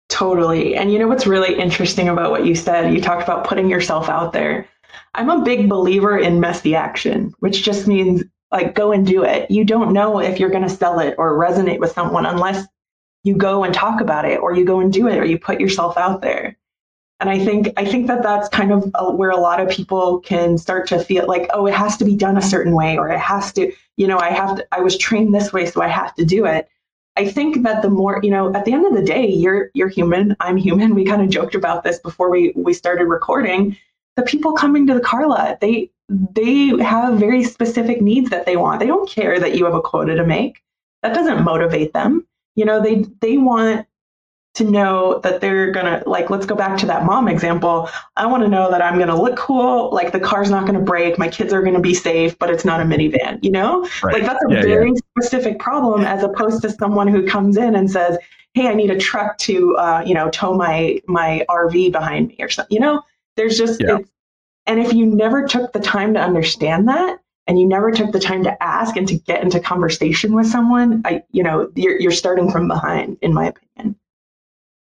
Totally. 0.09 0.75
And 0.75 0.92
you 0.92 1.00
know 1.00 1.07
what's 1.07 1.27
really 1.27 1.57
interesting 1.59 2.07
about 2.07 2.31
what 2.31 2.45
you 2.45 2.56
said? 2.56 2.94
You 2.94 3.01
talked 3.01 3.24
about 3.24 3.45
putting 3.45 3.69
yourself 3.69 4.09
out 4.09 4.33
there. 4.33 4.68
I'm 5.16 5.30
a 5.30 5.44
big 5.44 5.69
believer 5.69 6.18
in 6.18 6.39
messy 6.39 6.75
action, 6.75 7.33
which 7.39 7.63
just 7.63 7.88
means 7.88 8.24
like 8.54 8.76
go 8.76 8.92
and 8.92 9.06
do 9.06 9.24
it. 9.24 9.50
You 9.50 9.66
don't 9.66 9.92
know 9.92 10.19
if 10.19 10.40
you're 10.40 10.52
going 10.52 10.64
to 10.64 10.69
sell 10.69 11.00
it 11.00 11.16
or 11.18 11.38
resonate 11.38 11.80
with 11.80 11.92
someone 11.92 12.28
unless 12.28 12.66
you 13.24 13.36
go 13.36 13.64
and 13.64 13.74
talk 13.74 14.00
about 14.00 14.26
it 14.26 14.40
or 14.40 14.56
you 14.56 14.64
go 14.64 14.80
and 14.80 14.94
do 14.94 15.07
it 15.07 15.18
or 15.18 15.26
you 15.26 15.40
put 15.40 15.60
yourself 15.60 15.98
out 15.98 16.22
there. 16.22 16.56
And 17.19 17.30
I 17.30 17.44
think 17.44 17.69
I 17.78 17.86
think 17.86 18.07
that 18.07 18.22
that's 18.22 18.50
kind 18.50 18.72
of 18.72 18.92
uh, 18.95 19.12
where 19.12 19.31
a 19.31 19.38
lot 19.38 19.60
of 19.60 19.69
people 19.69 20.19
can 20.19 20.57
start 20.57 20.88
to 20.90 21.00
feel 21.00 21.26
like 21.26 21.50
oh 21.54 21.66
it 21.66 21.74
has 21.74 21.98
to 21.98 22.06
be 22.06 22.16
done 22.16 22.38
a 22.38 22.42
certain 22.42 22.76
way 22.76 22.98
or 22.98 23.10
it 23.10 23.19
has 23.19 23.54
to 23.54 23.72
you 23.95 24.07
know 24.07 24.18
I 24.18 24.30
have 24.30 24.57
to 24.57 24.68
I 24.74 24.81
was 24.81 24.98
trained 24.98 25.33
this 25.33 25.54
way 25.54 25.66
so 25.66 25.81
I 25.81 25.88
have 25.88 26.14
to 26.16 26.26
do 26.26 26.45
it. 26.45 26.68
I 27.16 27.30
think 27.30 27.64
that 27.64 27.81
the 27.81 27.90
more, 27.90 28.19
you 28.24 28.31
know, 28.31 28.54
at 28.54 28.66
the 28.66 28.74
end 28.74 28.86
of 28.86 28.94
the 28.94 29.04
day, 29.04 29.26
you're 29.28 29.69
you're 29.74 29.88
human, 29.88 30.36
I'm 30.40 30.57
human. 30.57 30.94
We 30.95 31.06
kind 31.06 31.22
of 31.22 31.30
joked 31.30 31.56
about 31.56 31.83
this 31.83 31.98
before 32.00 32.30
we 32.30 32.52
we 32.56 32.74
started 32.74 33.06
recording. 33.06 33.78
The 34.16 34.24
people 34.24 34.54
coming 34.54 34.86
to 34.88 34.94
the 34.94 35.00
car 35.00 35.28
lot, 35.28 35.60
they 35.62 35.92
they 36.10 36.68
have 36.83 37.19
very 37.19 37.44
specific 37.44 38.02
needs 38.02 38.30
that 38.30 38.45
they 38.45 38.57
want. 38.57 38.80
They 38.80 38.88
don't 38.88 39.10
care 39.10 39.40
that 39.40 39.56
you 39.56 39.66
have 39.66 39.74
a 39.74 39.81
quota 39.81 40.16
to 40.16 40.26
make. 40.26 40.62
That 41.02 41.14
doesn't 41.14 41.44
motivate 41.44 41.94
them. 41.94 42.28
You 42.56 42.66
know, 42.66 42.81
they 42.81 43.06
they 43.22 43.38
want 43.38 43.88
to 44.54 44.64
know 44.64 45.19
that 45.19 45.42
they're 45.42 45.72
gonna 45.72 46.04
like 46.06 46.30
let's 46.30 46.45
go 46.45 46.56
back 46.56 46.78
to 46.78 46.86
that 46.86 47.06
mom 47.06 47.28
example 47.28 47.90
i 48.18 48.26
want 48.26 48.44
to 48.44 48.50
know 48.50 48.69
that 48.69 48.81
i'm 48.81 49.00
gonna 49.00 49.19
look 49.19 49.36
cool 49.36 49.90
like 49.92 50.12
the 50.12 50.19
car's 50.19 50.52
not 50.52 50.66
gonna 50.66 50.80
break 50.80 51.18
my 51.18 51.28
kids 51.28 51.52
are 51.52 51.62
gonna 51.62 51.80
be 51.80 51.94
safe 51.94 52.38
but 52.38 52.50
it's 52.50 52.64
not 52.64 52.80
a 52.80 52.83
minivan 52.83 53.44
you 53.44 53.50
know 53.50 53.88
right. 54.04 54.14
like 54.14 54.24
that's 54.24 54.44
a 54.45 54.54
yeah, 54.54 54.62
very 54.62 54.90
yeah. 54.90 55.00
specific 55.18 55.60
problem 55.60 56.02
as 56.02 56.24
opposed 56.24 56.62
to 56.62 56.69
someone 56.69 57.07
who 57.07 57.26
comes 57.26 57.57
in 57.57 57.76
and 57.76 57.90
says 57.90 58.18
hey 58.54 58.68
i 58.68 58.74
need 58.74 58.92
a 58.92 58.98
truck 58.98 59.38
to 59.40 59.76
uh, 59.78 60.04
you 60.06 60.14
know 60.14 60.30
tow 60.30 60.54
my 60.54 61.02
my 61.07 61.44
rv 61.50 61.92
behind 61.92 62.28
me 62.28 62.38
or 62.40 62.50
something 62.50 62.74
you 62.74 62.80
know 62.80 63.02
there's 63.36 63.57
just 63.57 63.81
yeah. 63.81 63.98
And 64.66 64.80
if 64.80 64.94
you 64.94 65.06
never 65.06 65.46
took 65.48 65.74
the 65.74 65.80
time 65.80 66.14
to 66.14 66.22
understand 66.22 66.88
that 66.88 67.20
and 67.48 67.60
you 67.60 67.68
never 67.68 67.92
took 67.92 68.12
the 68.12 68.20
time 68.20 68.44
to 68.44 68.64
ask 68.64 68.96
and 68.96 69.08
to 69.08 69.16
get 69.16 69.44
into 69.44 69.60
conversation 69.60 70.34
with 70.34 70.48
someone 70.48 71.02
i 71.06 71.22
you 71.32 71.44
know 71.44 71.72
you're, 71.76 72.00
you're 72.00 72.12
starting 72.12 72.50
from 72.50 72.68
behind 72.68 73.18
in 73.22 73.34
my 73.34 73.48
opinion 73.48 73.96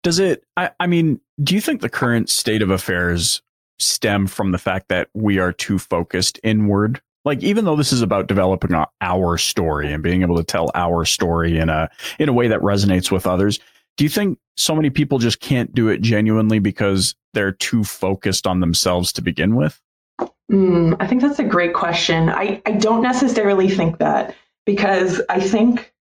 does 0.03 0.19
it, 0.19 0.45
I, 0.57 0.71
I 0.81 0.87
mean, 0.87 1.21
do 1.43 1.55
you 1.55 1.61
think 1.61 1.81
the 1.81 1.89
current 1.89 2.29
state 2.29 2.63
of 2.63 2.71
affairs 2.71 3.41
stem 3.79 4.27
from 4.27 4.53
the 4.53 4.59
fact 4.59 4.89
that 4.89 5.09
we 5.15 5.39
are 5.39 5.53
too 5.53 5.79
focused 5.79 6.41
inward? 6.43 7.01
Like, 7.25 7.43
even 7.43 7.65
though 7.65 7.77
this 7.77 7.93
is 7.93 8.03
about 8.03 8.27
developing 8.27 8.75
our 9.01 9.39
story 9.39 9.93
and 9.93 10.03
being 10.03 10.23
able 10.23 10.37
to 10.37 10.45
tell 10.45 10.73
our 10.75 11.05
story 11.05 11.57
in 11.57 11.69
a, 11.69 11.89
in 12.19 12.29
a 12.29 12.33
way 12.33 12.49
that 12.49 12.61
resonates 12.61 13.13
with 13.13 13.27
others, 13.27 13.61
do 13.97 14.05
you 14.05 14.11
think 14.11 14.39
so 14.57 14.75
many 14.75 14.91
people 14.91 15.19
just 15.19 15.41
can't 15.41 15.73
do 15.73 15.89
it 15.89 16.01
genuinely 16.01 16.59
because 16.59 17.15
they're 17.35 17.53
too 17.53 17.85
focused 17.85 18.47
on 18.47 18.61
themselves 18.61 19.13
to 19.15 19.23
begin 19.23 19.57
with? 19.57 19.81
Mm, 20.51 20.97
I 21.01 21.07
think 21.07 21.23
that's 21.23 21.39
a 21.39 21.45
great 21.45 21.73
question. 21.75 22.29
I, 22.29 22.61
I 22.67 22.73
don't 22.73 23.03
necessarily 23.03 23.69
think 23.71 23.99
that 23.99 24.35
because 24.67 25.21
I 25.31 25.41
think, 25.41 25.93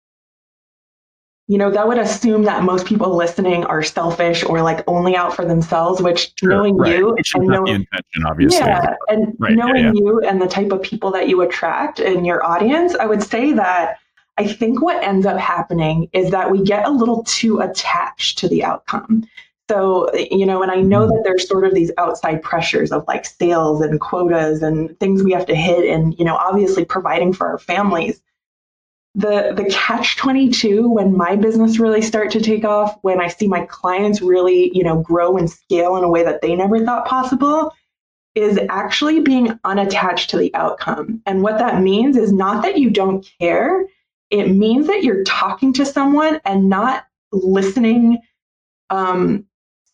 you 1.48 1.58
know, 1.58 1.72
that 1.72 1.88
would 1.88 1.98
assume 1.98 2.44
that 2.44 2.64
most 2.64 2.86
people 2.86 3.16
listening 3.16 3.64
are 3.66 3.82
selfish 3.84 4.44
or 4.44 4.62
like 4.62 4.84
only 4.88 5.16
out 5.16 5.34
for 5.36 5.46
themselves, 5.46 6.02
which 6.02 6.32
Sure, 6.38 6.50
knowing 6.50 6.78
right. 6.78 6.98
you 6.98 7.16
and 7.36 7.48
not 7.48 7.54
know- 7.60 7.66
the 7.66 7.72
intention, 7.72 8.26
obviously. 8.26 8.60
yeah, 8.60 8.96
and 9.10 9.36
Right, 9.40 9.52
yeah, 9.52 9.56
knowing 9.66 9.84
yeah. 9.86 9.92
you 9.96 10.20
and 10.22 10.42
the 10.42 10.48
type 10.48 10.72
of 10.72 10.82
people 10.82 11.12
that 11.12 11.30
you 11.30 11.42
attract 11.42 12.00
in 12.00 12.26
your 12.26 12.44
audience, 12.46 12.96
I 12.96 13.06
would 13.06 13.24
say 13.24 13.54
that 13.54 13.98
I 14.38 14.48
think 14.48 14.82
what 14.82 15.04
ends 15.04 15.26
up 15.26 15.38
happening 15.38 16.10
is 16.14 16.32
that 16.32 16.50
we 16.52 16.64
get 16.64 16.88
a 16.88 16.92
little 16.92 17.24
too 17.24 17.60
attached 17.60 18.38
to 18.40 18.48
the 18.48 18.64
outcome. 18.64 19.24
So, 19.72 20.13
you 20.13 20.46
know, 20.46 20.62
and 20.62 20.70
I 20.70 20.82
know 20.82 21.08
that 21.08 21.22
there's 21.24 21.48
sort 21.48 21.63
of 21.63 21.74
these 21.74 21.92
outside 21.98 22.44
pressures 22.44 22.92
of 22.92 23.08
like 23.08 23.25
sales 23.25 23.80
and 23.80 24.01
quotas 24.01 24.62
and 24.62 25.00
things 25.00 25.24
we 25.24 25.32
have 25.32 25.46
to 25.46 25.56
hit 25.56 25.86
and, 25.86 26.13
you 26.20 26.25
know, 26.25 26.36
obviously 26.36 26.84
providing 26.84 27.32
for 27.32 27.48
our 27.48 27.58
families. 27.58 28.22
The 29.16 29.54
the 29.56 29.70
catch 29.72 30.18
22 30.18 30.90
when 30.90 31.16
my 31.16 31.38
business 31.38 31.80
really 31.80 32.01
start 32.01 32.32
to 32.32 32.42
take 32.42 32.66
off, 32.66 32.98
when 33.01 33.22
I 33.22 33.30
see 33.30 33.48
my 33.48 33.66
clients 33.68 34.22
really, 34.22 34.75
you 34.75 34.84
know, 34.84 35.00
grow 35.00 35.38
and 35.38 35.50
scale 35.50 35.96
in 35.96 36.04
a 36.04 36.10
way 36.10 36.24
that 36.24 36.42
they 36.42 36.54
never 36.54 36.84
thought 36.84 37.08
possible, 37.08 37.74
is 38.36 38.60
actually 38.68 39.22
being 39.22 39.58
unattached 39.63 40.32
to 40.32 40.38
the 40.38 40.54
outcome. 40.54 41.22
And 41.25 41.44
what 41.44 41.60
that 41.60 41.82
means 41.82 42.18
is 42.18 42.34
not 42.34 42.62
that 42.63 42.78
you 42.78 42.90
don't 42.90 43.25
care, 43.40 43.86
it 44.32 44.51
means 44.51 44.88
that 44.88 45.06
you're 45.06 45.24
talking 45.24 45.72
to 45.74 45.86
someone 45.86 46.42
and 46.44 46.68
not 46.68 47.06
listening 47.32 48.20
um, 48.90 49.46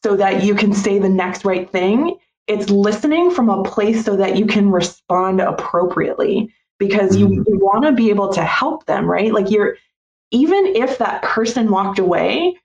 so 0.08 0.16
that 0.16 0.42
you 0.42 0.56
can 0.56 0.72
say 0.72 1.00
the 1.00 1.10
next 1.10 1.44
right 1.44 1.70
thing. 1.70 2.18
It's 2.48 2.70
listening 2.70 3.30
from 3.30 3.50
a 3.50 3.62
place 3.64 4.06
so 4.06 4.16
that 4.16 4.38
you 4.38 4.46
can 4.46 4.72
respond 4.72 5.42
appropriately 5.42 6.50
because 6.80 7.18
you, 7.18 7.28
Mhm. 7.28 7.44
you 7.46 7.60
want 7.60 7.84
to 7.84 7.92
be 7.92 8.10
able 8.10 8.32
to 8.32 8.42
help 8.42 8.86
them, 8.86 9.06
right? 9.06 9.34
Like 9.34 9.52
you're, 9.52 9.76
even 10.32 10.66
if 10.66 11.00
that 11.00 11.24
person 11.24 11.70
walked 11.70 12.00
away, 12.00 12.56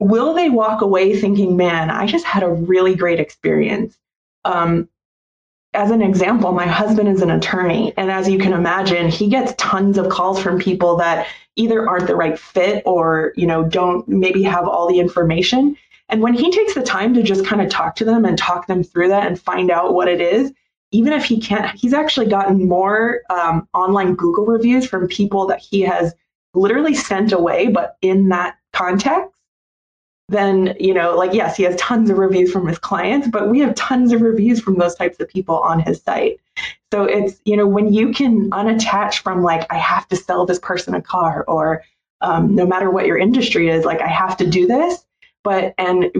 will 0.00 0.34
they 0.34 0.50
walk 0.50 0.82
away 0.82 1.14
thinking, 1.16 1.56
man, 1.56 1.88
I 1.88 2.04
just 2.06 2.24
had 2.24 2.42
a 2.42 2.50
really 2.50 2.96
great 2.96 3.20
experience? 3.20 3.96
Um, 4.44 4.88
as 5.72 5.92
an 5.92 6.02
example, 6.02 6.50
my 6.50 6.66
husband 6.66 7.08
is 7.08 7.22
an 7.22 7.30
attorney, 7.30 7.92
and 7.96 8.10
as 8.10 8.28
you 8.28 8.38
can 8.38 8.54
imagine, 8.54 9.08
he 9.08 9.28
gets 9.28 9.54
tons 9.56 9.98
of 9.98 10.08
calls 10.08 10.42
from 10.42 10.58
people 10.58 10.96
that 10.96 11.28
either 11.54 11.88
aren't 11.88 12.08
the 12.08 12.16
right 12.16 12.38
fit 12.38 12.82
or 12.86 13.32
you 13.36 13.46
know 13.46 13.62
don't 13.62 14.08
maybe 14.08 14.42
have 14.42 14.66
all 14.66 14.88
the 14.88 14.98
information. 14.98 15.76
And 16.08 16.22
when 16.22 16.34
he 16.34 16.50
takes 16.50 16.74
the 16.74 16.82
time 16.82 17.14
to 17.14 17.22
just 17.22 17.44
kind 17.44 17.60
of 17.60 17.68
talk 17.68 17.96
to 17.96 18.04
them 18.04 18.24
and 18.24 18.38
talk 18.38 18.66
them 18.66 18.84
through 18.84 19.08
that 19.08 19.26
and 19.26 19.40
find 19.40 19.70
out 19.70 19.94
what 19.94 20.08
it 20.08 20.20
is, 20.20 20.52
even 20.92 21.12
if 21.12 21.24
he 21.24 21.40
can't, 21.40 21.76
he's 21.76 21.92
actually 21.92 22.26
gotten 22.28 22.68
more 22.68 23.22
um, 23.28 23.68
online 23.74 24.14
Google 24.14 24.46
reviews 24.46 24.86
from 24.86 25.08
people 25.08 25.46
that 25.48 25.58
he 25.58 25.80
has 25.82 26.14
literally 26.54 26.94
sent 26.94 27.32
away, 27.32 27.68
but 27.68 27.96
in 28.02 28.28
that 28.28 28.56
context 28.72 29.36
then 30.28 30.74
you 30.80 30.92
know 30.92 31.16
like 31.16 31.32
yes 31.32 31.56
he 31.56 31.62
has 31.62 31.76
tons 31.76 32.10
of 32.10 32.18
reviews 32.18 32.50
from 32.52 32.66
his 32.66 32.78
clients 32.78 33.28
but 33.28 33.48
we 33.48 33.60
have 33.60 33.74
tons 33.74 34.12
of 34.12 34.20
reviews 34.20 34.60
from 34.60 34.76
those 34.76 34.94
types 34.94 35.20
of 35.20 35.28
people 35.28 35.58
on 35.58 35.80
his 35.80 36.02
site. 36.02 36.40
So 36.92 37.04
it's 37.04 37.40
you 37.44 37.56
know 37.56 37.66
when 37.66 37.92
you 37.92 38.12
can 38.12 38.50
unattach 38.50 39.18
from 39.22 39.42
like 39.42 39.70
i 39.70 39.76
have 39.76 40.08
to 40.08 40.16
sell 40.16 40.44
this 40.44 40.58
person 40.58 40.94
a 40.94 41.02
car 41.02 41.44
or 41.46 41.82
um, 42.22 42.54
no 42.54 42.66
matter 42.66 42.90
what 42.90 43.06
your 43.06 43.18
industry 43.18 43.68
is 43.68 43.84
like 43.84 44.00
i 44.00 44.08
have 44.08 44.36
to 44.38 44.46
do 44.46 44.66
this 44.66 45.04
but 45.46 45.74
and 45.78 46.10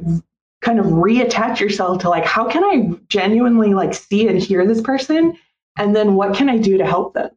kind 0.62 0.78
of 0.78 0.86
reattach 0.86 1.60
yourself 1.60 2.00
to 2.00 2.08
like 2.08 2.24
how 2.24 2.48
can 2.48 2.64
i 2.64 2.90
genuinely 3.08 3.74
like 3.74 3.92
see 3.92 4.26
and 4.26 4.40
hear 4.40 4.66
this 4.66 4.80
person 4.80 5.36
and 5.76 5.94
then 5.94 6.14
what 6.14 6.34
can 6.34 6.48
i 6.48 6.56
do 6.56 6.78
to 6.78 6.86
help 6.86 7.12
them 7.14 7.30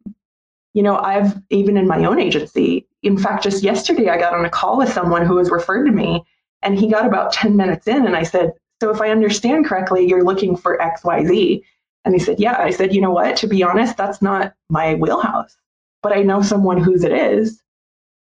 you 0.74 0.82
know 0.82 0.98
i've 1.00 1.38
even 1.50 1.76
in 1.76 1.88
my 1.88 2.06
own 2.06 2.20
agency 2.20 2.88
in 3.04 3.18
fact 3.18 3.44
just 3.44 3.64
yesterday 3.64 4.10
i 4.10 4.18
got 4.18 4.34
on 4.34 4.46
a 4.46 4.50
call 4.50 4.78
with 4.78 4.92
someone 4.94 5.26
who 5.26 5.36
was 5.36 5.52
referred 5.52 5.86
to 5.86 5.92
me 5.92 6.24
and 6.62 6.78
he 6.78 6.88
got 6.88 7.06
about 7.06 7.34
10 7.34 7.56
minutes 7.56 7.88
in, 7.88 8.06
and 8.06 8.16
I 8.16 8.24
said, 8.24 8.54
So 8.82 8.90
if 8.90 9.02
I 9.02 9.10
understand 9.10 9.66
correctly, 9.66 10.08
you're 10.08 10.24
looking 10.24 10.56
for 10.56 10.78
XYZ. 10.78 11.64
And 12.06 12.14
he 12.14 12.20
said, 12.20 12.40
Yeah. 12.40 12.58
I 12.58 12.72
said, 12.72 12.94
You 12.94 13.02
know 13.02 13.12
what? 13.12 13.38
To 13.38 13.48
be 13.48 13.64
honest, 13.64 13.98
that's 13.98 14.22
not 14.22 14.54
my 14.70 14.96
wheelhouse, 14.96 15.56
but 16.02 16.16
I 16.16 16.22
know 16.22 16.42
someone 16.42 16.82
whose 16.82 17.04
it 17.04 17.12
is. 17.12 17.62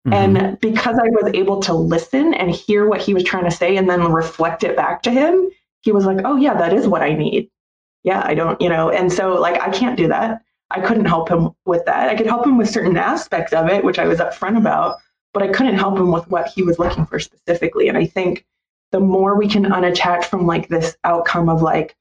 Mhm. 0.07 0.15
And 0.15 0.61
because 0.61 0.99
I 0.99 1.09
was 1.09 1.33
able 1.35 1.61
to 1.63 1.75
listen 1.75 2.35
and 2.35 2.51
hear 2.51 2.87
what 2.89 3.01
he 3.01 3.15
was 3.15 3.25
trying 3.25 3.45
to 3.45 3.51
say 3.51 3.77
and 3.77 3.89
then 3.89 4.13
reflect 4.13 4.63
it 4.65 4.77
back 4.77 5.03
to 5.03 5.11
him, 5.11 5.51
he 5.83 5.93
was 5.93 6.07
like, 6.07 6.19
Oh, 6.25 6.37
yeah, 6.37 6.55
that 6.55 6.73
is 6.73 6.87
what 6.89 7.03
I 7.03 7.15
need. 7.15 7.51
Yeah, 8.05 8.23
I 8.25 8.35
don't, 8.35 8.61
you 8.61 8.69
know, 8.69 8.91
and 8.91 9.13
so 9.13 9.35
like 9.35 9.61
I 9.61 9.71
can't 9.71 9.97
do 9.97 10.09
that. 10.09 10.43
I 10.71 10.81
couldn't 10.81 11.07
help 11.07 11.29
him 11.29 11.51
with 11.65 11.85
that. 11.87 12.09
I 12.09 12.15
could 12.17 12.27
help 12.27 12.47
him 12.47 12.59
with 12.59 12.71
certain 12.71 12.97
aspects 12.97 13.53
of 13.53 13.69
it, 13.69 13.85
which 13.85 13.99
I 13.99 14.07
was 14.07 14.19
upfront 14.19 14.59
about, 14.59 14.97
but 15.35 15.43
I 15.43 15.49
couldn't 15.49 15.77
help 15.79 15.99
him 15.99 16.13
with 16.13 16.29
what 16.29 16.49
he 16.49 16.63
was 16.63 16.79
looking 16.79 17.07
for 17.07 17.19
specifically. 17.21 17.89
And 17.89 17.99
I 17.99 18.07
think 18.07 18.45
the 18.93 19.01
more 19.01 19.37
we 19.37 19.49
can 19.49 19.65
unattach 19.65 20.25
from 20.25 20.47
like 20.47 20.69
this 20.69 20.97
outcome 21.05 21.49
of 21.49 21.63
like 21.63 21.97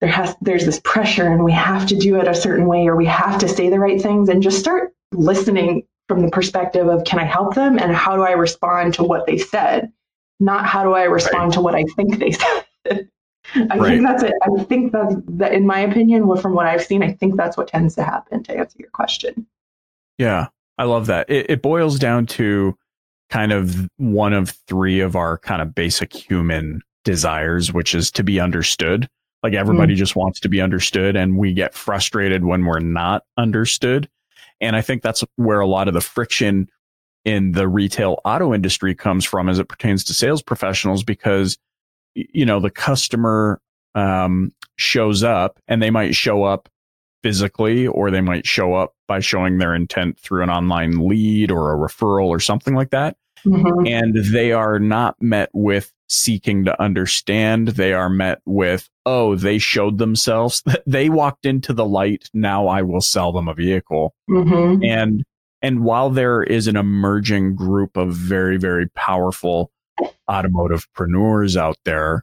there 0.00 0.10
has 0.10 0.34
there's 0.40 0.64
this 0.66 0.80
pressure 0.84 1.26
and 1.26 1.44
we 1.44 1.52
have 1.52 1.86
to 1.86 1.96
do 1.96 2.16
it 2.16 2.28
a 2.28 2.34
certain 2.34 2.66
way 2.66 2.86
or 2.86 2.96
we 2.96 3.06
have 3.06 3.38
to 3.38 3.48
say 3.48 3.68
the 3.70 3.78
right 3.78 4.00
things 4.00 4.28
and 4.28 4.42
just 4.42 4.58
start 4.58 4.92
listening 5.12 5.84
from 6.08 6.22
the 6.22 6.30
perspective 6.30 6.86
of 6.88 7.04
can 7.04 7.18
I 7.18 7.24
help 7.24 7.54
them 7.54 7.78
and 7.78 7.94
how 7.94 8.16
do 8.16 8.22
I 8.22 8.32
respond 8.32 8.94
to 8.94 9.04
what 9.04 9.26
they 9.26 9.38
said, 9.38 9.90
not 10.40 10.66
how 10.66 10.84
do 10.84 10.92
I 10.92 11.04
respond 11.04 11.52
to 11.54 11.60
what 11.60 11.74
I 11.74 11.84
think 11.96 12.18
they 12.18 12.32
said. 12.86 13.08
I 13.54 13.76
Right. 13.76 13.88
think 13.88 14.06
that's 14.06 14.22
it. 14.22 14.34
I 14.42 14.64
think 14.64 14.92
that, 14.92 15.22
that, 15.28 15.52
in 15.52 15.66
my 15.66 15.80
opinion, 15.80 16.34
from 16.36 16.54
what 16.54 16.66
I've 16.66 16.82
seen, 16.82 17.02
I 17.02 17.12
think 17.12 17.36
that's 17.36 17.56
what 17.56 17.68
tends 17.68 17.94
to 17.96 18.02
happen. 18.02 18.42
To 18.44 18.56
answer 18.56 18.76
your 18.78 18.90
question, 18.90 19.46
Yeah, 20.18 20.48
I 20.78 20.84
love 20.84 21.06
that. 21.06 21.28
It, 21.28 21.50
it 21.50 21.62
boils 21.62 21.98
down 21.98 22.26
to 22.26 22.76
kind 23.30 23.52
of 23.52 23.88
one 23.96 24.32
of 24.32 24.50
three 24.66 25.00
of 25.00 25.14
our 25.16 25.38
kind 25.38 25.60
of 25.60 25.74
basic 25.74 26.12
human 26.12 26.80
desires, 27.04 27.72
which 27.72 27.94
is 27.94 28.10
to 28.12 28.24
be 28.24 28.40
understood. 28.40 29.08
Like 29.42 29.52
everybody 29.52 29.94
mm. 29.94 29.98
just 29.98 30.16
wants 30.16 30.40
to 30.40 30.48
be 30.48 30.60
understood, 30.60 31.16
and 31.16 31.36
we 31.36 31.52
get 31.52 31.74
frustrated 31.74 32.44
when 32.44 32.64
we're 32.64 32.80
not 32.80 33.24
understood. 33.36 34.08
And 34.60 34.76
I 34.76 34.80
think 34.80 35.02
that's 35.02 35.24
where 35.36 35.60
a 35.60 35.66
lot 35.66 35.88
of 35.88 35.94
the 35.94 36.00
friction 36.00 36.68
in 37.24 37.52
the 37.52 37.68
retail 37.68 38.20
auto 38.24 38.52
industry 38.52 38.94
comes 38.94 39.24
from 39.24 39.48
as 39.48 39.58
it 39.58 39.68
pertains 39.68 40.04
to 40.04 40.14
sales 40.14 40.42
professionals 40.42 41.02
because 41.02 41.56
you 42.14 42.44
know 42.44 42.60
the 42.60 42.70
customer 42.70 43.60
um, 43.94 44.52
shows 44.76 45.22
up 45.22 45.58
and 45.66 45.82
they 45.82 45.90
might 45.90 46.14
show 46.14 46.44
up 46.44 46.68
physically 47.22 47.86
or 47.86 48.10
they 48.10 48.20
might 48.20 48.46
show 48.46 48.74
up 48.74 48.94
by 49.08 49.20
showing 49.20 49.58
their 49.58 49.74
intent 49.74 50.18
through 50.18 50.42
an 50.42 50.50
online 50.50 51.08
lead 51.08 51.50
or 51.50 51.72
a 51.72 51.76
referral 51.76 52.26
or 52.26 52.38
something 52.38 52.74
like 52.74 52.90
that 52.90 53.16
Mhm. 53.46 53.88
and 53.88 54.16
they 54.32 54.52
are 54.52 54.78
not 54.78 55.16
met 55.20 55.50
with 55.52 55.92
seeking 56.08 56.64
to 56.64 56.80
understand. 56.82 57.68
They 57.68 57.92
are 57.92 58.08
met 58.08 58.40
with 58.44 58.88
oh 59.06 59.34
they 59.36 59.58
showed 59.58 59.98
themselves. 59.98 60.62
They 60.86 61.08
walked 61.08 61.46
into 61.46 61.72
the 61.72 61.84
light. 61.86 62.28
Now 62.34 62.66
i 62.68 62.82
will 62.82 63.00
sell 63.00 63.32
them 63.32 63.48
a 63.48 63.54
vehicle. 63.54 64.14
Mhm. 64.30 64.86
and 64.86 65.24
and 65.62 65.82
while 65.84 66.10
there 66.10 66.42
is 66.42 66.66
an 66.66 66.76
emerging 66.76 67.56
group 67.56 67.96
of 67.96 68.14
very 68.14 68.56
very 68.58 68.88
powerful 68.90 69.70
automotive 70.30 70.86
preneurs 70.94 71.56
out 71.56 71.76
there 71.84 72.22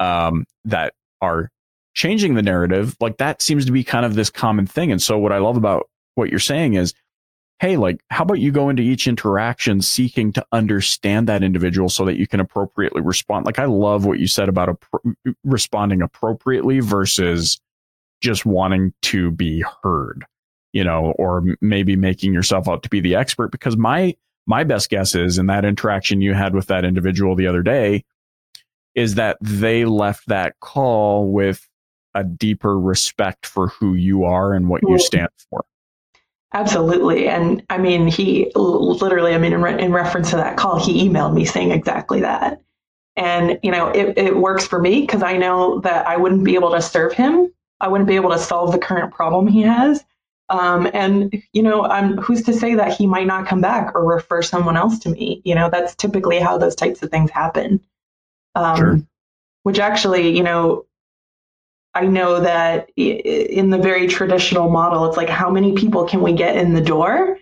um, 0.00 0.44
that 0.64 0.92
are 1.22 1.50
changing 1.94 2.34
the 2.34 2.42
narrative 2.42 2.94
like 3.00 3.16
that 3.16 3.40
seems 3.40 3.64
to 3.64 3.72
be 3.72 3.82
kind 3.84 4.04
of 4.04 4.14
this 4.14 4.28
common 4.30 4.66
thing. 4.66 4.90
And 4.92 5.00
so 5.00 5.18
what 5.18 5.32
i 5.32 5.38
love 5.38 5.56
about 5.56 5.88
what 6.16 6.30
you're 6.30 6.38
saying 6.38 6.74
is 6.74 6.92
hey 7.58 7.76
like 7.76 8.00
how 8.10 8.22
about 8.22 8.38
you 8.38 8.52
go 8.52 8.68
into 8.68 8.82
each 8.82 9.06
interaction 9.06 9.80
seeking 9.80 10.32
to 10.32 10.44
understand 10.52 11.26
that 11.28 11.42
individual 11.42 11.88
so 11.88 12.04
that 12.04 12.18
you 12.18 12.26
can 12.26 12.40
appropriately 12.40 13.02
respond? 13.02 13.46
Like 13.46 13.58
i 13.58 13.64
love 13.64 14.04
what 14.04 14.18
you 14.18 14.26
said 14.26 14.48
about 14.48 14.68
appro- 14.68 15.14
uh, 15.26 15.32
responding 15.44 16.02
appropriately 16.02 16.80
versus 16.80 17.60
just 18.20 18.46
wanting 18.46 18.92
to 19.02 19.30
be 19.30 19.64
heard 19.82 20.24
you 20.76 20.84
know 20.84 21.14
or 21.18 21.42
maybe 21.62 21.96
making 21.96 22.34
yourself 22.34 22.68
out 22.68 22.82
to 22.82 22.90
be 22.90 23.00
the 23.00 23.14
expert. 23.14 23.50
Because 23.50 23.78
my 23.78 24.14
my 24.46 24.62
best 24.62 24.90
guess 24.90 25.14
is 25.14 25.38
in 25.38 25.46
that 25.46 25.64
interaction 25.64 26.20
you 26.20 26.34
had 26.34 26.54
with 26.54 26.66
that 26.66 26.84
individual 26.84 27.34
the 27.34 27.46
other 27.46 27.62
day 27.62 28.04
is 28.94 29.14
that 29.14 29.38
they 29.40 29.86
left 29.86 30.28
that 30.28 30.54
call 30.60 31.32
with 31.32 31.66
a 32.14 32.24
deeper 32.24 32.78
respect 32.78 33.46
for 33.46 33.68
who 33.68 33.94
you 33.94 34.24
are 34.24 34.52
and 34.52 34.68
what 34.68 34.82
you 34.82 34.98
stand 34.98 35.28
for 35.50 35.64
Absolutely. 36.54 37.28
And 37.28 37.64
I 37.68 37.78
mean, 37.78 38.06
he 38.06 38.50
literally, 38.54 39.34
I 39.34 39.38
mean, 39.38 39.52
in, 39.52 39.60
re- 39.60 39.82
in 39.82 39.92
reference 39.92 40.30
to 40.30 40.36
that 40.36 40.56
call, 40.56 40.78
he 40.78 41.08
emailed 41.08 41.34
me 41.34 41.44
saying 41.44 41.70
exactly 41.70 42.20
that. 42.20 42.62
And, 43.16 43.58
you 43.62 43.70
know, 43.70 43.88
it, 43.88 44.16
it 44.16 44.36
works 44.36 44.66
for 44.66 44.80
me 44.80 45.00
because 45.00 45.22
I 45.22 45.36
know 45.36 45.80
that 45.80 46.06
I 46.06 46.16
wouldn't 46.16 46.44
be 46.44 46.54
able 46.54 46.70
to 46.72 46.82
serve 46.82 47.12
him. 47.12 47.52
I 47.80 47.88
wouldn't 47.88 48.08
be 48.08 48.16
able 48.16 48.30
to 48.30 48.38
solve 48.38 48.72
the 48.72 48.78
current 48.78 49.12
problem 49.12 49.46
he 49.46 49.62
has. 49.62 50.04
Um, 50.48 50.88
and, 50.94 51.42
you 51.52 51.62
know, 51.62 51.84
I'm, 51.84 52.18
who's 52.18 52.42
to 52.44 52.52
say 52.52 52.74
that 52.76 52.92
he 52.92 53.06
might 53.06 53.26
not 53.26 53.48
come 53.48 53.60
back 53.60 53.94
or 53.94 54.04
refer 54.04 54.42
someone 54.42 54.76
else 54.76 54.98
to 55.00 55.08
me? 55.08 55.42
You 55.44 55.54
know, 55.54 55.68
that's 55.68 55.94
typically 55.96 56.38
how 56.38 56.56
those 56.56 56.76
types 56.76 57.02
of 57.02 57.10
things 57.10 57.30
happen. 57.30 57.80
Um, 58.54 58.76
Sure. 58.76 59.00
Which 59.64 59.78
actually, 59.80 60.36
you 60.36 60.44
know, 60.44 60.86
I 61.96 62.06
know 62.06 62.40
that 62.40 62.90
in 62.96 63.70
the 63.70 63.78
very 63.78 64.06
traditional 64.06 64.68
model, 64.68 65.06
it's 65.06 65.16
like 65.16 65.30
how 65.30 65.50
many 65.50 65.72
people 65.72 66.04
can 66.04 66.20
we 66.20 66.34
get 66.34 66.54
in 66.56 66.74
the 66.74 66.80
door? 66.82 67.38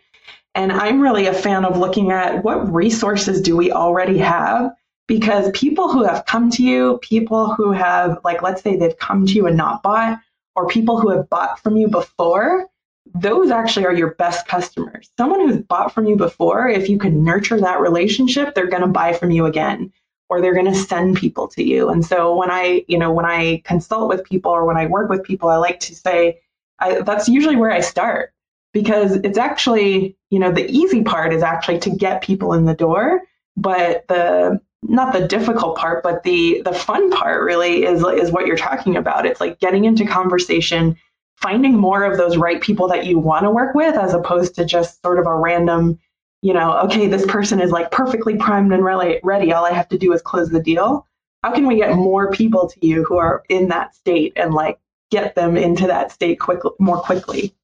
And 0.54 0.70
I'm 0.70 1.00
really 1.00 1.26
a 1.26 1.34
fan 1.34 1.64
of 1.64 1.76
looking 1.76 2.12
at 2.12 2.44
what 2.44 2.73
resources 2.73 3.40
do 3.40 3.56
we 3.56 3.73
already 3.73 4.16
have? 4.18 4.70
Because 5.08 5.50
people 5.50 5.92
who 5.92 6.04
have 6.04 6.25
come 6.26 6.50
to 6.50 6.62
you, 6.62 7.00
people 7.02 7.52
who 7.52 7.73
have, 7.73 8.20
like, 8.23 8.42
let's 8.42 8.62
say 8.62 8.76
they've 8.76 8.96
come 8.99 9.26
to 9.26 9.32
you 9.32 9.49
and 9.49 9.56
not 9.56 9.82
bought, 9.82 10.20
or 10.54 10.68
people 10.68 11.00
who 11.00 11.11
have 11.11 11.28
bought 11.28 11.58
from 11.58 11.76
you 11.76 11.88
before, 11.88 12.68
those 13.12 13.50
actually 13.50 13.87
are 13.87 13.92
your 13.92 14.14
best 14.14 14.46
customers. 14.46 15.11
Someone 15.16 15.40
who's 15.40 15.62
bought 15.62 15.92
from 15.92 16.06
you 16.06 16.14
before, 16.14 16.68
if 16.68 16.88
you 16.88 16.96
can 16.96 17.25
nurture 17.25 17.61
that 17.61 17.80
relationship, 17.80 18.54
they're 18.54 18.68
going 18.68 18.82
to 18.82 18.88
buy 18.88 19.12
from 19.14 19.32
you 19.32 19.46
again 19.46 19.92
or 20.34 20.40
they're 20.40 20.54
going 20.54 20.66
to 20.66 20.74
send 20.74 21.16
people 21.16 21.46
to 21.46 21.62
you. 21.62 21.88
And 21.88 22.04
so 22.04 22.34
when 22.34 22.50
I, 22.50 22.84
you 22.88 22.98
know, 22.98 23.12
when 23.12 23.24
I 23.24 23.62
consult 23.64 24.08
with 24.08 24.24
people 24.24 24.50
or 24.50 24.64
when 24.64 24.76
I 24.76 24.86
work 24.86 25.08
with 25.08 25.22
people, 25.22 25.48
I 25.48 25.56
like 25.56 25.78
to 25.80 25.94
say 25.94 26.40
I, 26.80 27.02
that's 27.02 27.28
usually 27.28 27.54
where 27.54 27.70
I 27.70 27.80
start 27.80 28.32
because 28.72 29.12
it's 29.16 29.38
actually, 29.38 30.16
you 30.30 30.40
know, 30.40 30.50
the 30.50 30.68
easy 30.68 31.02
part 31.02 31.32
is 31.32 31.42
actually 31.42 31.78
to 31.80 31.90
get 31.90 32.22
people 32.22 32.52
in 32.52 32.64
the 32.64 32.74
door, 32.74 33.22
but 33.56 34.08
the 34.08 34.60
not 34.82 35.12
the 35.12 35.26
difficult 35.26 35.78
part, 35.78 36.02
but 36.02 36.24
the 36.24 36.60
the 36.64 36.72
fun 36.72 37.10
part 37.12 37.42
really 37.42 37.84
is 37.84 38.04
is 38.04 38.32
what 38.32 38.46
you're 38.46 38.56
talking 38.56 38.96
about. 38.96 39.24
It's 39.24 39.40
like 39.40 39.60
getting 39.60 39.84
into 39.84 40.04
conversation, 40.04 40.96
finding 41.36 41.78
more 41.78 42.02
of 42.02 42.18
those 42.18 42.36
right 42.36 42.60
people 42.60 42.88
that 42.88 43.06
you 43.06 43.20
want 43.20 43.44
to 43.44 43.50
work 43.50 43.74
with 43.76 43.94
as 43.94 44.12
opposed 44.12 44.56
to 44.56 44.64
just 44.64 45.00
sort 45.00 45.20
of 45.20 45.26
a 45.26 45.36
random 45.36 46.00
you 46.44 46.52
know, 46.52 46.76
okay, 46.80 47.06
this 47.06 47.24
person 47.24 47.58
is 47.58 47.70
like 47.70 47.90
perfectly 47.90 48.36
primed 48.36 48.70
and 48.70 48.84
ready. 48.84 49.50
All 49.50 49.64
I 49.64 49.72
have 49.72 49.88
to 49.88 49.96
do 49.96 50.12
is 50.12 50.20
close 50.20 50.50
the 50.50 50.60
deal. 50.60 51.06
How 51.42 51.54
can 51.54 51.66
we 51.66 51.76
get 51.76 51.96
more 51.96 52.30
people 52.30 52.68
to 52.68 52.86
you 52.86 53.02
who 53.02 53.16
are 53.16 53.42
in 53.48 53.68
that 53.68 53.94
state 53.94 54.34
and 54.36 54.52
like 54.52 54.78
get 55.10 55.34
them 55.36 55.56
into 55.56 55.86
that 55.86 56.12
state 56.12 56.38
quickly, 56.38 56.72
more 56.78 56.98
quickly? 57.00 57.54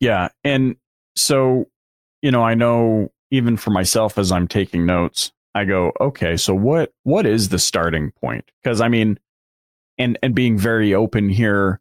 Yeah. 0.00 0.28
And 0.44 0.76
so, 1.16 1.66
you 2.20 2.30
know, 2.30 2.42
I 2.42 2.52
know 2.52 3.10
even 3.30 3.56
for 3.56 3.70
myself 3.70 4.18
as 4.18 4.30
I'm 4.30 4.46
taking 4.46 4.84
notes, 4.84 5.32
I 5.54 5.64
go, 5.64 5.92
okay, 5.98 6.36
so 6.36 6.54
what 6.54 6.92
what 7.04 7.24
is 7.24 7.48
the 7.48 7.58
starting 7.58 8.12
point? 8.20 8.44
Because 8.62 8.82
I 8.82 8.88
mean, 8.88 9.18
and 9.96 10.18
and 10.22 10.34
being 10.34 10.58
very 10.58 10.94
open 10.94 11.30
here, 11.30 11.80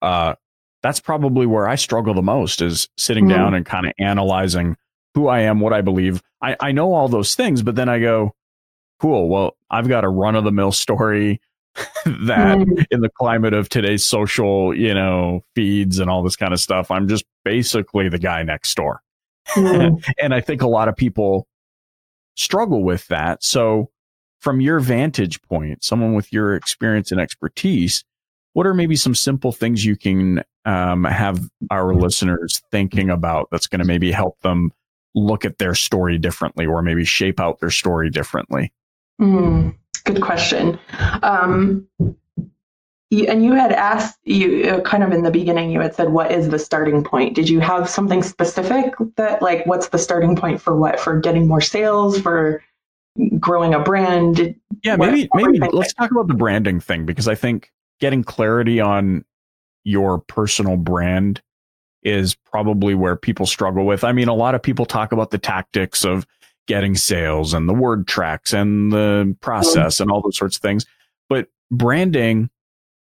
uh, 0.00 0.36
that's 0.82 1.00
probably 1.00 1.44
where 1.44 1.68
I 1.68 1.74
struggle 1.74 2.14
the 2.14 2.22
most 2.22 2.62
is 2.62 2.88
sitting 2.96 3.26
mm-hmm. 3.26 3.36
down 3.36 3.54
and 3.54 3.66
kind 3.66 3.84
of 3.84 3.92
analyzing 3.98 4.78
who 5.14 5.28
I 5.28 5.40
am, 5.40 5.60
what 5.60 5.72
I 5.72 5.80
believe. 5.80 6.22
I, 6.42 6.56
I 6.60 6.72
know 6.72 6.92
all 6.92 7.08
those 7.08 7.34
things, 7.34 7.62
but 7.62 7.76
then 7.76 7.88
I 7.88 8.00
go, 8.00 8.34
cool. 9.00 9.28
Well, 9.28 9.56
I've 9.70 9.88
got 9.88 10.04
a 10.04 10.08
run 10.08 10.34
of 10.34 10.44
the 10.44 10.52
mill 10.52 10.72
story 10.72 11.40
that 12.04 12.58
mm. 12.58 12.86
in 12.90 13.00
the 13.00 13.08
climate 13.08 13.54
of 13.54 13.68
today's 13.68 14.04
social, 14.04 14.74
you 14.76 14.94
know, 14.94 15.44
feeds 15.54 15.98
and 15.98 16.10
all 16.10 16.22
this 16.22 16.36
kind 16.36 16.52
of 16.52 16.60
stuff, 16.60 16.90
I'm 16.90 17.08
just 17.08 17.24
basically 17.44 18.08
the 18.08 18.18
guy 18.18 18.42
next 18.42 18.74
door. 18.74 19.00
Mm. 19.50 20.04
and 20.20 20.34
I 20.34 20.40
think 20.40 20.62
a 20.62 20.68
lot 20.68 20.88
of 20.88 20.96
people 20.96 21.46
struggle 22.36 22.82
with 22.82 23.06
that. 23.08 23.42
So, 23.42 23.90
from 24.40 24.60
your 24.60 24.78
vantage 24.78 25.40
point, 25.42 25.82
someone 25.82 26.14
with 26.14 26.30
your 26.30 26.54
experience 26.54 27.10
and 27.10 27.18
expertise, 27.18 28.04
what 28.52 28.66
are 28.66 28.74
maybe 28.74 28.94
some 28.94 29.14
simple 29.14 29.52
things 29.52 29.86
you 29.86 29.96
can 29.96 30.44
um, 30.66 31.04
have 31.04 31.48
our 31.70 31.94
listeners 31.94 32.60
thinking 32.70 33.08
about 33.08 33.48
that's 33.50 33.66
going 33.66 33.78
to 33.78 33.86
maybe 33.86 34.12
help 34.12 34.38
them 34.40 34.70
look 35.14 35.44
at 35.44 35.58
their 35.58 35.74
story 35.74 36.18
differently 36.18 36.66
or 36.66 36.82
maybe 36.82 37.04
shape 37.04 37.40
out 37.40 37.60
their 37.60 37.70
story 37.70 38.10
differently? 38.10 38.72
Mm, 39.20 39.74
good 40.04 40.20
question. 40.20 40.78
Um, 41.22 41.86
and 43.22 43.44
you 43.44 43.52
had 43.52 43.72
asked 43.72 44.18
you 44.24 44.64
uh, 44.64 44.80
kind 44.80 45.02
of 45.02 45.12
in 45.12 45.22
the 45.22 45.30
beginning 45.30 45.70
you 45.70 45.80
had 45.80 45.94
said 45.94 46.10
what 46.10 46.32
is 46.32 46.48
the 46.48 46.58
starting 46.58 47.04
point 47.04 47.34
did 47.34 47.48
you 47.48 47.60
have 47.60 47.88
something 47.88 48.22
specific 48.22 48.94
that 49.16 49.40
like 49.40 49.64
what's 49.66 49.88
the 49.88 49.98
starting 49.98 50.34
point 50.34 50.60
for 50.60 50.76
what 50.76 50.98
for 50.98 51.20
getting 51.20 51.46
more 51.46 51.60
sales 51.60 52.18
for 52.18 52.62
growing 53.38 53.74
a 53.74 53.78
brand 53.78 54.54
yeah 54.82 54.96
maybe 54.96 55.28
what, 55.30 55.52
maybe 55.52 55.64
let's 55.72 55.94
talk 55.94 56.10
about 56.10 56.26
the 56.26 56.34
branding 56.34 56.80
thing 56.80 57.06
because 57.06 57.28
i 57.28 57.34
think 57.34 57.70
getting 58.00 58.24
clarity 58.24 58.80
on 58.80 59.24
your 59.84 60.18
personal 60.18 60.76
brand 60.76 61.40
is 62.04 62.34
probably 62.34 62.94
where 62.94 63.16
people 63.16 63.46
struggle 63.46 63.84
with. 63.86 64.04
I 64.04 64.12
mean, 64.12 64.28
a 64.28 64.34
lot 64.34 64.54
of 64.54 64.62
people 64.62 64.86
talk 64.86 65.12
about 65.12 65.30
the 65.30 65.38
tactics 65.38 66.04
of 66.04 66.26
getting 66.66 66.94
sales 66.94 67.54
and 67.54 67.68
the 67.68 67.74
word 67.74 68.06
tracks 68.06 68.52
and 68.52 68.92
the 68.92 69.36
process 69.40 70.00
and 70.00 70.10
all 70.10 70.22
those 70.22 70.36
sorts 70.36 70.56
of 70.56 70.62
things. 70.62 70.86
But 71.28 71.48
branding, 71.70 72.50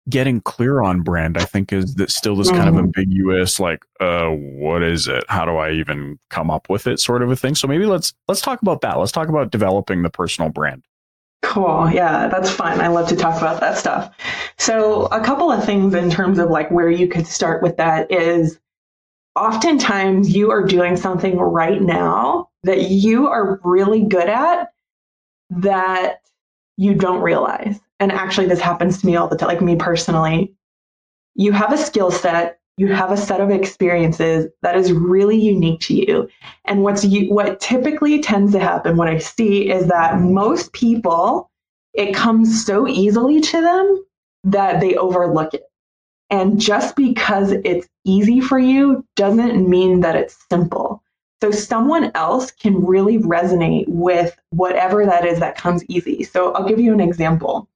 getting 0.09 0.41
clear 0.41 0.81
on 0.81 1.01
brand, 1.01 1.37
I 1.37 1.45
think 1.45 1.73
is 1.73 1.95
that 1.95 2.11
still 2.11 2.35
this 2.35 2.49
kind 2.49 2.69
of 2.69 2.75
mm-hmm. 2.75 2.85
ambiguous, 2.85 3.59
like, 3.59 3.83
uh, 3.99 4.29
what 4.29 4.83
is 4.83 5.07
it? 5.07 5.23
How 5.29 5.45
do 5.45 5.57
I 5.57 5.71
even 5.71 6.19
come 6.29 6.49
up 6.49 6.69
with 6.69 6.87
it 6.87 6.99
sort 6.99 7.21
of 7.21 7.31
a 7.31 7.35
thing. 7.35 7.55
So 7.55 7.67
maybe 7.67 7.85
let's, 7.85 8.13
let's 8.27 8.41
talk 8.41 8.61
about 8.61 8.81
that. 8.81 8.99
Let's 8.99 9.11
talk 9.11 9.29
about 9.29 9.51
developing 9.51 10.03
the 10.03 10.09
personal 10.09 10.49
brand. 10.49 10.83
Cool. 11.41 11.89
Yeah, 11.91 12.27
that's 12.27 12.49
fun. 12.49 12.81
I 12.81 12.87
love 12.87 13.07
to 13.09 13.15
talk 13.15 13.37
about 13.37 13.59
that 13.59 13.77
stuff. 13.77 14.15
So, 14.57 15.05
a 15.07 15.21
couple 15.21 15.51
of 15.51 15.63
things 15.63 15.93
in 15.93 16.09
terms 16.09 16.39
of 16.39 16.49
like 16.49 16.71
where 16.71 16.89
you 16.89 17.07
could 17.07 17.27
start 17.27 17.61
with 17.61 17.77
that 17.77 18.11
is 18.11 18.59
oftentimes 19.35 20.35
you 20.35 20.51
are 20.51 20.63
doing 20.63 20.95
something 20.95 21.37
right 21.37 21.81
now 21.81 22.49
that 22.63 22.89
you 22.89 23.27
are 23.27 23.59
really 23.63 24.03
good 24.03 24.29
at 24.29 24.69
that 25.49 26.21
you 26.77 26.93
don't 26.93 27.21
realize. 27.21 27.79
And 27.99 28.11
actually, 28.11 28.47
this 28.47 28.59
happens 28.59 28.99
to 28.99 29.05
me 29.05 29.15
all 29.15 29.27
the 29.27 29.37
time, 29.37 29.49
like 29.49 29.61
me 29.61 29.75
personally. 29.75 30.53
You 31.35 31.51
have 31.51 31.71
a 31.71 31.77
skill 31.77 32.11
set, 32.11 32.59
you 32.77 32.93
have 32.93 33.11
a 33.11 33.17
set 33.17 33.39
of 33.39 33.51
experiences 33.51 34.47
that 34.61 34.75
is 34.75 34.91
really 34.91 35.39
unique 35.39 35.79
to 35.81 35.93
you. 35.93 36.29
And 36.65 36.83
what's 36.83 37.05
you, 37.05 37.33
what 37.33 37.59
typically 37.59 38.21
tends 38.21 38.51
to 38.53 38.59
happen, 38.59 38.97
what 38.97 39.07
I 39.07 39.17
see 39.17 39.69
is 39.69 39.87
that 39.87 40.19
most 40.19 40.73
people, 40.73 41.49
it 41.93 42.13
comes 42.13 42.65
so 42.65 42.87
easily 42.87 43.39
to 43.39 43.61
them 43.61 44.05
that 44.43 44.81
they 44.81 44.95
overlook 44.95 45.53
it. 45.53 45.63
And 46.29 46.59
just 46.59 46.95
because 46.95 47.51
it's 47.51 47.87
easy 48.03 48.41
for 48.41 48.57
you 48.57 49.05
doesn't 49.15 49.69
mean 49.69 50.01
that 50.01 50.15
it's 50.15 50.37
simple. 50.49 51.03
So 51.41 51.51
someone 51.51 52.11
else 52.15 52.51
can 52.51 52.83
really 52.83 53.19
resonate 53.19 53.87
with 53.87 54.35
whatever 54.49 55.05
that 55.05 55.25
is 55.25 55.39
that 55.39 55.57
comes 55.57 55.83
easy. 55.89 56.23
So 56.23 56.53
I'll 56.53 56.67
give 56.67 56.79
you 56.79 56.93
an 56.93 57.01
example. 57.01 57.67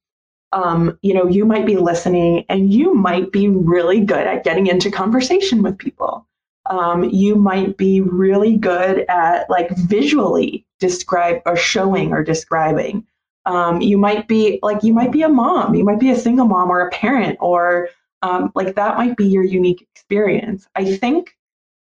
Um, 0.51 0.97
you 1.03 1.13
know, 1.13 1.27
you 1.27 1.45
might 1.45 1.67
be 1.67 1.77
listening 1.77 2.45
and 2.49 2.73
you 2.73 2.95
might 2.95 3.31
be 3.31 3.49
really 3.49 3.99
good 3.99 4.25
at 4.25 4.43
getting 4.43 4.67
into 4.67 4.89
conversation 4.89 5.61
with 5.61 5.77
people. 5.77 6.25
Um, 6.69 7.03
you 7.03 7.35
might 7.35 7.77
be 7.77 8.01
really 8.01 8.55
good 8.55 9.05
at 9.09 9.49
like 9.49 9.69
visually 9.77 10.65
describe 10.79 11.41
or 11.45 11.55
showing 11.55 12.11
or 12.13 12.23
describing. 12.23 13.05
Um, 13.45 13.81
you 13.81 13.97
might 13.97 14.27
be 14.27 14.59
like 14.61 14.83
you 14.83 14.93
might 14.93 15.11
be 15.11 15.23
a 15.23 15.29
mom, 15.29 15.75
you 15.75 15.83
might 15.83 15.99
be 15.99 16.11
a 16.11 16.15
single 16.15 16.45
mom 16.45 16.69
or 16.69 16.81
a 16.81 16.91
parent 16.91 17.37
or 17.39 17.89
um, 18.21 18.51
like 18.55 18.75
that 18.75 18.97
might 18.97 19.17
be 19.17 19.25
your 19.25 19.43
unique 19.43 19.87
experience. 19.93 20.67
I 20.75 20.97
think, 20.97 21.35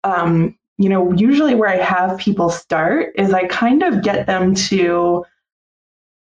um, 0.05 0.59
you 0.79 0.89
know, 0.89 1.13
usually 1.13 1.55
where 1.55 1.69
I 1.69 1.77
have 1.77 2.19
people 2.19 2.51
start 2.51 3.13
is 3.17 3.33
I 3.33 3.47
kind 3.47 3.83
of 3.83 4.03
get 4.03 4.27
them 4.27 4.55
to 4.55 5.25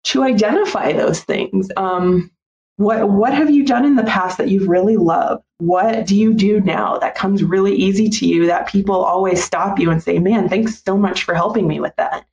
to 0.06 0.24
identify 0.24 0.94
those 0.94 1.22
things. 1.22 1.70
Um, 1.78 2.32
what 2.78 3.10
what 3.10 3.34
have 3.34 3.50
you 3.50 3.66
done 3.66 3.86
in 3.86 3.96
the 3.96 4.04
past 4.04 4.38
that 4.38 4.50
you've 4.50 4.68
really 4.68 4.98
loved? 4.98 5.44
What 5.58 6.06
do 6.06 6.16
you 6.16 6.34
do 6.34 6.60
now 6.62 6.98
that 7.00 7.16
comes 7.16 7.44
really 7.44 7.76
easy 7.76 8.10
to 8.10 8.28
you 8.28 8.48
that 8.48 8.68
people 8.68 8.96
always 8.96 9.44
stop 9.44 9.80
you 9.80 9.90
and 9.90 10.04
say, 10.04 10.20
"Man, 10.20 10.50
thanks 10.50 10.84
so 10.84 10.98
much 10.98 11.24
for 11.24 11.34
helping 11.34 11.68
me 11.68 11.80
with 11.80 11.96
that." 11.96 12.26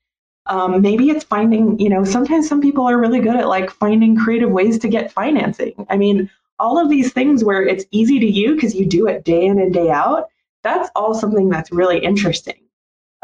Um, 0.46 0.82
maybe 0.82 1.08
it's 1.10 1.24
finding, 1.24 1.78
you 1.78 1.88
know, 1.88 2.04
sometimes 2.04 2.48
some 2.48 2.60
people 2.60 2.88
are 2.88 2.98
really 2.98 3.20
good 3.20 3.36
at 3.36 3.46
like 3.48 3.70
finding 3.70 4.16
creative 4.16 4.50
ways 4.50 4.78
to 4.80 4.88
get 4.88 5.12
financing. 5.12 5.86
I 5.88 5.96
mean, 5.96 6.30
all 6.62 6.78
of 6.78 6.88
these 6.88 7.12
things 7.12 7.42
where 7.42 7.62
it's 7.62 7.84
easy 7.90 8.20
to 8.20 8.26
you 8.26 8.54
because 8.54 8.74
you 8.74 8.86
do 8.86 9.08
it 9.08 9.24
day 9.24 9.44
in 9.44 9.58
and 9.58 9.74
day 9.74 9.90
out, 9.90 10.28
that's 10.62 10.88
all 10.94 11.12
something 11.12 11.48
that's 11.48 11.72
really 11.72 11.98
interesting. 11.98 12.54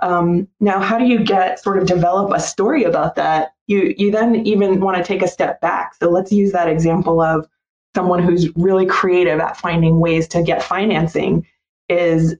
Um, 0.00 0.48
now, 0.58 0.80
how 0.80 0.98
do 0.98 1.06
you 1.06 1.24
get 1.24 1.60
sort 1.60 1.78
of 1.78 1.86
develop 1.86 2.32
a 2.32 2.40
story 2.40 2.82
about 2.82 3.14
that? 3.14 3.52
You 3.68 3.94
you 3.96 4.10
then 4.10 4.34
even 4.34 4.80
want 4.80 4.96
to 4.96 5.04
take 5.04 5.22
a 5.22 5.28
step 5.28 5.60
back. 5.60 5.94
So 5.94 6.10
let's 6.10 6.32
use 6.32 6.50
that 6.52 6.68
example 6.68 7.20
of 7.20 7.46
someone 7.94 8.22
who's 8.22 8.54
really 8.56 8.86
creative 8.86 9.38
at 9.38 9.56
finding 9.56 10.00
ways 10.00 10.26
to 10.28 10.42
get 10.42 10.62
financing. 10.62 11.46
Is 11.88 12.34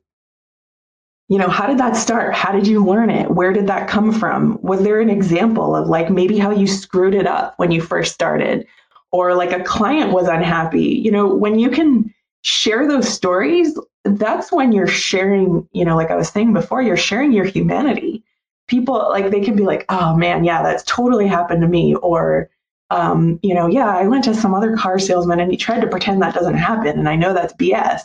you 1.29 1.39
know 1.39 1.49
how 1.49 1.67
did 1.67 1.79
that 1.79 1.97
start? 1.97 2.35
How 2.35 2.51
did 2.51 2.67
you 2.67 2.85
learn 2.85 3.11
it? 3.11 3.31
Where 3.31 3.53
did 3.53 3.69
that 3.69 3.89
come 3.89 4.13
from? 4.13 4.59
Was 4.63 4.83
there 4.83 5.01
an 5.01 5.11
example 5.11 5.77
of 5.77 5.89
like 5.89 6.11
maybe 6.11 6.39
how 6.39 6.51
you 6.51 6.67
screwed 6.67 7.15
it 7.15 7.27
up 7.27 7.55
when 7.57 7.71
you 7.71 7.81
first 7.81 8.15
started? 8.15 8.67
Or 9.13 9.35
like 9.35 9.53
a 9.53 9.63
client 9.63 10.13
was 10.13 10.29
unhappy. 10.29 10.85
You 10.85 11.11
know, 11.11 11.35
when 11.35 11.59
you 11.59 11.71
can 11.71 12.13
share 12.43 12.87
those 12.87 13.09
stories, 13.09 13.79
that's 14.05 14.53
when 14.53 14.73
you're 14.73 14.87
sharing, 14.87 15.69
you 15.73 15.85
know, 15.85 15.97
like 15.97 16.11
I 16.11 16.17
was 16.17 16.29
saying 16.29 16.53
before, 16.53 16.83
you're 16.83 16.97
sharing 16.97 17.33
your 17.33 17.45
humanity. 17.45 18.23
People 18.69 18.95
like 19.11 19.31
they 19.31 19.41
can 19.41 19.57
be 19.57 19.65
like, 19.65 19.87
oh 19.89 20.17
man, 20.17 20.45
yeah, 20.45 20.63
that's 20.63 20.85
totally 20.85 21.27
happened 21.27 21.63
to 21.63 21.69
me. 21.69 21.95
Or, 21.97 22.51
um, 22.91 23.39
you 23.43 23.55
know, 23.55 23.67
yeah, 23.67 23.89
I 23.89 24.07
went 24.07 24.25
to 24.25 24.35
some 24.35 24.55
other 24.55 24.77
car 24.77 24.99
salesman 24.99 25.41
and 25.41 25.51
he 25.51 25.57
tried 25.57 25.81
to 25.81 25.89
pretend 25.89 26.23
that 26.23 26.35
doesn't 26.35 26.55
happen. 26.55 26.99
And 26.99 27.09
I 27.09 27.17
know 27.17 27.33
that's 27.33 27.55
BS. 27.55 28.03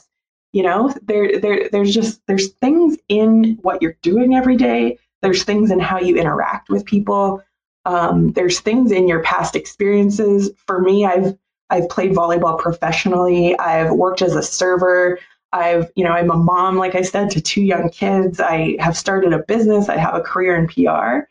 You 0.53 0.63
know, 0.63 0.93
there, 1.01 1.39
there, 1.39 1.67
there's 1.71 1.93
just, 1.93 2.21
there's 2.27 2.49
things 2.53 2.97
in 3.09 3.57
what 3.61 3.81
you're 3.81 3.97
doing 4.01 4.35
every 4.35 4.55
day. 4.55 4.99
There's 5.21 5.43
things 5.43 5.71
in 5.71 5.79
how 5.79 5.99
you 5.99 6.15
interact 6.15 6.69
with 6.69 6.85
people. 6.85 7.41
Um, 7.86 8.32
there's 8.32 8.60
things 8.60 8.91
in 8.91 9.08
your 9.08 9.22
past 9.24 9.56
experiences. 9.56 10.52
For 10.67 10.82
me, 10.82 11.06
I've, 11.06 11.38
I've 11.69 11.89
played 11.89 12.12
volleyball 12.12 12.58
professionally. 12.58 13.58
I've 13.60 13.91
worked 13.91 14.22
as 14.22 14.36
a 14.36 14.43
server. 14.43 15.19
I've, 15.52 15.91
you 15.96 16.04
know, 16.04 16.12
I'm 16.12 16.32
a 16.32 16.38
mom, 16.38 16.78
like 16.78 16.96
I 16.96 17.02
said, 17.02 17.30
to 17.32 17.41
two 17.41 17.62
young 17.62 17.89
kids. 17.89 18.39
I 18.39 18.76
have 18.80 18.98
started 18.98 19.34
a 19.34 19.39
business. 19.39 19.89
I 19.89 19.98
have 19.98 20.15
a 20.15 20.22
career 20.22 20.56
in 20.56 20.67
PR. 20.67 21.28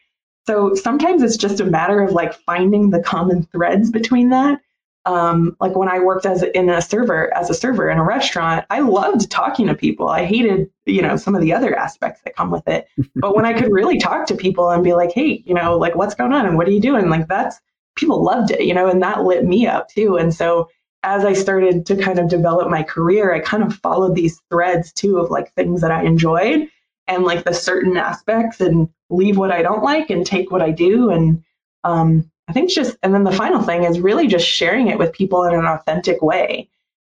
So 0.46 0.74
sometimes 0.74 1.22
it's 1.22 1.36
just 1.36 1.60
a 1.60 1.64
matter 1.64 2.00
of 2.00 2.12
like 2.12 2.34
finding 2.34 2.90
the 2.90 3.00
common 3.00 3.44
threads 3.44 3.90
between 3.90 4.30
that. 4.30 4.60
Um, 5.04 5.56
like 5.60 5.74
when 5.74 5.88
I 5.88 5.98
worked 5.98 6.26
as 6.26 6.42
a, 6.42 6.56
in 6.56 6.68
a 6.68 6.80
server 6.80 7.34
as 7.34 7.50
a 7.50 7.54
server 7.54 7.90
in 7.90 7.98
a 7.98 8.04
restaurant, 8.04 8.64
I 8.70 8.80
loved 8.80 9.30
talking 9.30 9.66
to 9.66 9.74
people. 9.74 10.08
I 10.08 10.24
hated, 10.24 10.70
you 10.86 11.02
know, 11.02 11.16
some 11.16 11.34
of 11.34 11.40
the 11.40 11.52
other 11.52 11.76
aspects 11.76 12.20
that 12.22 12.36
come 12.36 12.50
with 12.50 12.66
it. 12.68 12.86
But 13.16 13.34
when 13.34 13.44
I 13.44 13.52
could 13.52 13.72
really 13.72 13.98
talk 13.98 14.26
to 14.26 14.36
people 14.36 14.70
and 14.70 14.84
be 14.84 14.94
like, 14.94 15.12
hey, 15.12 15.42
you 15.44 15.54
know, 15.54 15.76
like 15.76 15.96
what's 15.96 16.14
going 16.14 16.32
on 16.32 16.46
and 16.46 16.56
what 16.56 16.68
are 16.68 16.72
you 16.72 16.80
doing? 16.80 17.08
Like 17.08 17.28
that's 17.28 17.60
people 17.96 18.22
loved 18.22 18.50
it, 18.52 18.62
you 18.62 18.74
know, 18.74 18.88
and 18.88 19.02
that 19.02 19.24
lit 19.24 19.44
me 19.44 19.66
up 19.66 19.88
too. 19.88 20.16
And 20.16 20.32
so 20.34 20.68
as 21.02 21.24
I 21.24 21.32
started 21.32 21.84
to 21.86 21.96
kind 21.96 22.18
of 22.18 22.28
develop 22.28 22.70
my 22.70 22.82
career, 22.82 23.34
I 23.34 23.40
kind 23.40 23.62
of 23.62 23.74
followed 23.74 24.14
these 24.14 24.40
threads 24.50 24.92
too 24.92 25.18
of 25.18 25.30
like 25.30 25.52
things 25.52 25.80
that 25.80 25.90
I 25.90 26.04
enjoyed 26.04 26.68
and 27.08 27.24
like 27.24 27.44
the 27.44 27.52
certain 27.52 27.96
aspects 27.96 28.60
and 28.60 28.88
leave 29.10 29.36
what 29.36 29.50
I 29.50 29.62
don't 29.62 29.82
like 29.82 30.10
and 30.10 30.24
take 30.24 30.50
what 30.50 30.62
I 30.62 30.70
do. 30.70 31.10
And 31.10 31.42
um, 31.84 32.30
I 32.48 32.52
think 32.52 32.70
just, 32.70 32.96
and 33.02 33.14
then 33.14 33.24
the 33.24 33.32
final 33.32 33.62
thing 33.62 33.84
is 33.84 34.00
really 34.00 34.26
just 34.26 34.46
sharing 34.46 34.88
it 34.88 34.98
with 34.98 35.12
people 35.12 35.44
in 35.44 35.54
an 35.54 35.64
authentic 35.64 36.22
way. 36.22 36.68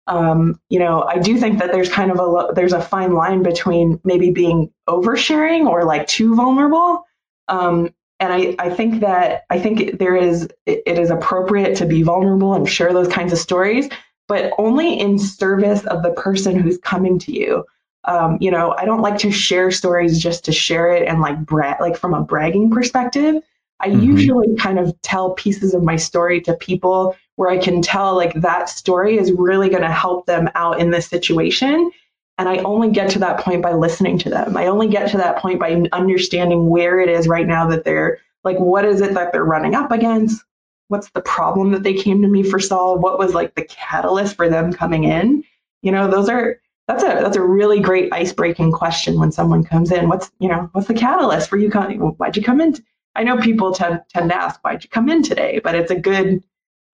Um, 0.09 0.61
you 0.69 0.79
know, 0.79 1.05
I 1.05 1.19
do 1.19 1.39
think 1.39 1.59
that 1.61 1.71
there's 1.71 1.89
kind 1.89 2.11
of 2.11 2.19
a 2.19 2.53
there's 2.55 2.73
a 2.73 2.81
fine 2.81 3.15
line 3.15 3.45
between 3.45 4.01
maybe 4.03 4.33
being 4.33 4.73
oversharing 4.89 5.67
or 5.67 5.85
like 5.85 6.09
too 6.09 6.35
vulnerable. 6.35 7.05
Um, 7.47 7.95
and 8.19 8.33
I, 8.33 8.57
I 8.59 8.71
think 8.71 9.01
that 9.01 9.45
I 9.49 9.61
think 9.61 10.01
there 10.01 10.17
is 10.17 10.49
it, 10.67 10.83
it 10.87 10.99
is 10.99 11.11
appropriate 11.11 11.77
to 11.77 11.87
be 11.87 12.03
vulnerable 12.03 12.55
and 12.55 12.69
share 12.69 12.93
those 12.93 13.09
kinds 13.09 13.33
of 13.33 13.39
stories, 13.39 13.89
but 14.27 14.53
only 14.59 14.99
in 14.99 15.21
service 15.21 15.85
of 15.87 16.03
the 16.03 16.11
person 16.11 16.59
who's 16.59 16.79
coming 16.79 17.21
to 17.21 17.33
you 17.33 17.65
um, 18.05 18.39
you 18.41 18.51
know, 18.51 18.75
I 18.77 18.85
don't 18.85 19.01
like 19.01 19.19
to 19.19 19.31
share 19.31 19.71
stories 19.71 20.21
just 20.21 20.45
to 20.47 20.53
share 20.53 20.93
it 20.93 21.07
and 21.07 21.21
like 21.21 21.39
brag, 21.45 21.81
like 21.81 21.97
from 21.97 22.15
a 22.15 22.23
bragging 22.23 22.71
perspective. 22.71 23.43
I 23.83 23.89
mm-hmm. 23.89 24.03
usually 24.03 24.57
kind 24.57 24.79
of 24.79 24.99
tell 25.03 25.35
pieces 25.35 25.75
of 25.75 25.83
my 25.83 25.97
story 25.97 26.41
to 26.43 26.55
people 26.55 27.17
where 27.37 27.51
I 27.51 27.59
can 27.59 27.83
tell 27.83 28.15
like 28.15 28.35
that 28.35 28.69
story 28.69 29.19
is 29.19 29.33
really 29.33 29.69
going 29.69 29.83
to 29.83 29.91
help 29.91 30.27
them 30.27 30.49
out 30.55 30.81
in 30.81 30.91
this 30.91 31.09
situation. 31.09 31.91
And 32.39 32.49
I 32.49 32.59
only 32.59 32.91
get 32.91 33.11
to 33.11 33.19
that 33.21 33.41
point 33.41 33.63
by 33.63 33.73
listening 33.73 34.19
to 34.21 34.31
them. 34.31 34.57
I 34.57 34.67
only 34.67 34.89
get 34.89 35.11
to 35.11 35.17
that 35.19 35.39
point 35.39 35.61
by 35.61 35.83
understanding 35.93 36.71
where 36.71 37.01
it 37.01 37.09
is 37.09 37.29
right 37.29 37.47
now 37.47 37.67
that 37.69 37.85
they're 37.85 38.19
like, 38.45 38.59
what 38.59 38.85
is 38.85 39.01
it 39.01 39.15
that 39.15 39.33
they're 39.33 39.45
running 39.45 39.75
up 39.75 39.91
against? 39.91 40.43
What's 40.89 41.11
the 41.11 41.21
problem 41.21 41.73
that 41.73 41.83
they 41.83 41.95
came 41.95 42.23
to 42.23 42.29
me 42.29 42.43
for 42.43 42.59
solve? 42.59 43.01
What 43.01 43.19
was 43.19 43.35
like 43.35 43.55
the 43.55 43.65
catalyst 43.65 44.37
for 44.37 44.49
them 44.49 44.73
coming 44.73 45.05
in? 45.05 45.45
You 45.83 45.93
know, 45.93 46.09
those 46.09 46.29
are 46.29 46.61
that's 46.89 47.03
a 47.03 47.07
that's 47.07 47.37
a 47.37 47.43
really 47.43 47.81
great 47.81 48.13
ice 48.13 48.33
breaking 48.33 48.73
question 48.73 49.19
when 49.19 49.33
someone 49.33 49.65
comes 49.65 49.91
in. 49.91 50.09
What's 50.09 50.31
you 50.39 50.49
know 50.49 50.69
what's 50.73 50.89
the 50.89 50.95
catalyst 50.95 51.49
for 51.49 51.57
you 51.57 51.71
coming? 51.71 51.99
Why'd 52.01 52.37
you 52.37 52.43
come 52.43 52.61
in? 52.61 52.75
I 53.15 53.25
know 53.25 53.37
people 53.39 53.73
tend 53.73 54.01
tend 54.09 54.31
to 54.31 54.37
ask 54.37 54.61
why'd 54.61 54.85
you 54.85 54.91
come 54.91 55.09
in 55.09 55.23
today, 55.23 55.61
but 55.63 55.75
it's 55.75 55.91
a 55.91 55.99
good 55.99 56.43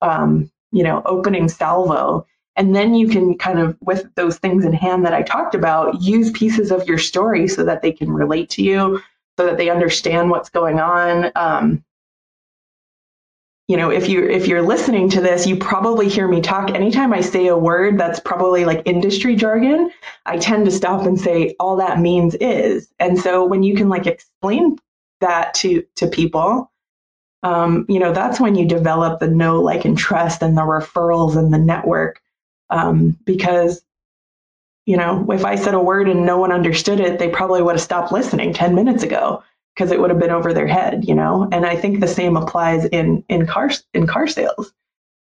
um, 0.03 0.51
you 0.73 0.83
know 0.83 1.03
opening 1.07 1.49
salvo. 1.49 2.27
And 2.57 2.75
then 2.75 2.97
you 2.97 3.07
can 3.07 3.39
kind 3.39 3.61
of, 3.61 3.77
with 3.81 4.13
those 4.17 4.39
things 4.39 4.65
in 4.65 4.73
hand 4.73 5.07
that 5.07 5.15
I 5.15 5.23
talked 5.23 5.55
about, 5.55 6.03
use 6.03 6.33
pieces 6.33 6.73
of 6.73 6.89
your 6.89 6.99
story 6.99 7.47
so 7.47 7.63
that 7.65 7.83
they 7.83 7.93
can 7.93 8.11
relate 8.11 8.51
to 8.51 8.65
you, 8.65 9.01
so 9.39 9.47
that 9.47 9.59
they 9.59 9.71
understand 9.71 10.31
what's 10.31 10.51
going 10.51 10.81
on. 10.81 11.31
Um, 11.37 11.85
you 13.69 13.77
know 13.77 13.91
if 13.91 14.09
you 14.09 14.27
if 14.27 14.49
you're 14.49 14.63
listening 14.63 15.11
to 15.11 15.21
this 15.21 15.47
you 15.47 15.55
probably 15.55 16.09
hear 16.09 16.27
me 16.27 16.41
talk 16.41 16.71
anytime 16.71 17.13
i 17.13 17.21
say 17.21 17.47
a 17.47 17.57
word 17.57 17.99
that's 17.99 18.19
probably 18.19 18.65
like 18.65 18.83
industry 18.87 19.37
jargon 19.37 19.91
i 20.27 20.39
tend 20.39 20.65
to 20.65 20.71
stop 20.71 21.07
and 21.07 21.21
say 21.21 21.55
all 21.61 21.77
that 21.77 22.01
means 22.01 22.35
is 22.37 22.89
and 22.99 23.21
so 23.21 23.45
when 23.45 23.63
you 23.63 23.77
can 23.77 23.89
like 23.89 24.07
explain 24.07 24.79
that 25.21 25.55
to 25.55 25.85
to 25.97 26.07
people 26.07 26.71
um, 27.43 27.87
you 27.89 27.99
know 27.99 28.13
that's 28.13 28.41
when 28.41 28.55
you 28.55 28.67
develop 28.67 29.21
the 29.21 29.29
know 29.29 29.61
like 29.61 29.85
and 29.85 29.97
trust 29.97 30.43
and 30.43 30.57
the 30.57 30.63
referrals 30.63 31.37
and 31.37 31.53
the 31.53 31.59
network 31.59 32.21
um, 32.71 33.17
because 33.25 33.83
you 34.87 34.97
know 34.97 35.31
if 35.31 35.45
i 35.45 35.55
said 35.55 35.75
a 35.75 35.81
word 35.81 36.09
and 36.09 36.27
no 36.27 36.39
one 36.39 36.53
understood 36.53 37.01
it 37.01 37.19
they 37.19 37.29
probably 37.29 37.63
would 37.63 37.75
have 37.77 37.83
stopped 37.83 38.13
listening 38.13 38.53
10 38.53 38.75
minutes 38.75 39.03
ago 39.03 39.43
because 39.79 39.93
it 39.93 40.01
would 40.01 40.11
have 40.11 40.19
been 40.19 40.31
over 40.31 40.53
their 40.53 40.67
head, 40.67 41.05
you 41.07 41.15
know. 41.15 41.49
And 41.53 41.65
I 41.65 41.77
think 41.77 42.01
the 42.01 42.09
same 42.09 42.37
applies 42.37 42.85
in 42.87 43.25
in 43.29 43.47
car 43.47 43.71
in 43.95 44.09
car 44.09 44.27
sales. 44.27 44.73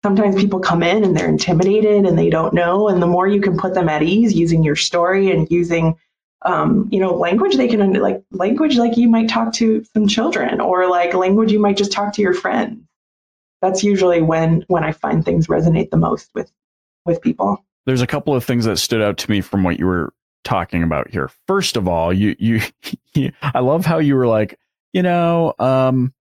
Sometimes 0.01 0.35
people 0.35 0.59
come 0.59 0.81
in 0.81 1.03
and 1.03 1.17
they're 1.17 1.27
intimidated 1.27 2.05
and 2.05 2.17
they 2.17 2.29
don't 2.29 2.53
know, 2.53 2.87
and 2.87 3.01
the 3.01 3.07
more 3.07 3.27
you 3.27 3.41
can 3.41 3.57
put 3.57 3.73
them 3.73 3.89
at 3.89 4.01
ease 4.01 4.33
using 4.33 4.63
your 4.63 4.77
story 4.77 5.29
and 5.29 5.51
using 5.51 5.97
um, 6.45 6.87
you 6.91 6.99
know 6.99 7.13
language 7.13 7.57
they 7.57 7.67
can 7.67 7.93
like 7.93 8.23
language 8.31 8.77
like 8.77 8.97
you 8.97 9.09
might 9.09 9.27
talk 9.29 9.53
to 9.53 9.83
some 9.93 10.07
children 10.07 10.61
or 10.61 10.87
like 10.87 11.13
language 11.13 11.51
you 11.51 11.59
might 11.59 11.77
just 11.77 11.91
talk 11.91 12.13
to 12.13 12.21
your 12.21 12.33
friends 12.33 12.81
that's 13.61 13.83
usually 13.83 14.21
when 14.21 14.63
when 14.67 14.83
i 14.83 14.91
find 14.91 15.25
things 15.25 15.47
resonate 15.47 15.89
the 15.89 15.97
most 15.97 16.29
with 16.33 16.51
with 17.05 17.21
people 17.21 17.65
there's 17.85 18.01
a 18.01 18.07
couple 18.07 18.35
of 18.35 18.43
things 18.43 18.65
that 18.65 18.77
stood 18.77 19.01
out 19.01 19.17
to 19.17 19.29
me 19.29 19.41
from 19.41 19.63
what 19.63 19.79
you 19.79 19.85
were 19.85 20.13
talking 20.45 20.83
about 20.83 21.09
here. 21.09 21.29
First 21.47 21.75
of 21.75 21.89
all, 21.89 22.13
you, 22.13 22.35
you, 22.39 22.61
I 23.41 23.59
love 23.59 23.85
how 23.85 23.97
you 23.97 24.15
were 24.15 24.27
like, 24.27 24.57
you 24.93 25.01
know, 25.01 25.53
um, 25.59 26.13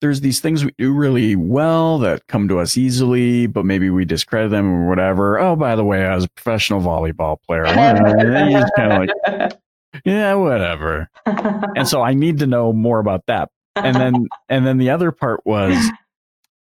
there's 0.00 0.20
these 0.20 0.40
things 0.40 0.64
we 0.64 0.72
do 0.78 0.92
really 0.92 1.36
well 1.36 1.98
that 1.98 2.26
come 2.26 2.48
to 2.48 2.58
us 2.58 2.76
easily, 2.76 3.46
but 3.46 3.64
maybe 3.64 3.90
we 3.90 4.04
discredit 4.04 4.50
them 4.50 4.72
or 4.72 4.88
whatever. 4.88 5.38
Oh, 5.38 5.56
by 5.56 5.76
the 5.76 5.84
way, 5.84 6.04
I 6.04 6.14
was 6.14 6.24
a 6.24 6.30
professional 6.30 6.80
volleyball 6.80 7.36
player. 7.42 7.64
kind 8.76 8.92
of 8.92 9.08
like, 9.26 9.58
yeah, 10.04 10.34
whatever. 10.34 11.10
and 11.26 11.86
so 11.86 12.02
I 12.02 12.14
need 12.14 12.38
to 12.38 12.46
know 12.46 12.72
more 12.72 12.98
about 12.98 13.24
that. 13.26 13.50
And 13.76 13.96
then, 13.96 14.28
and 14.48 14.66
then 14.66 14.78
the 14.78 14.90
other 14.90 15.12
part 15.12 15.40
was 15.44 15.76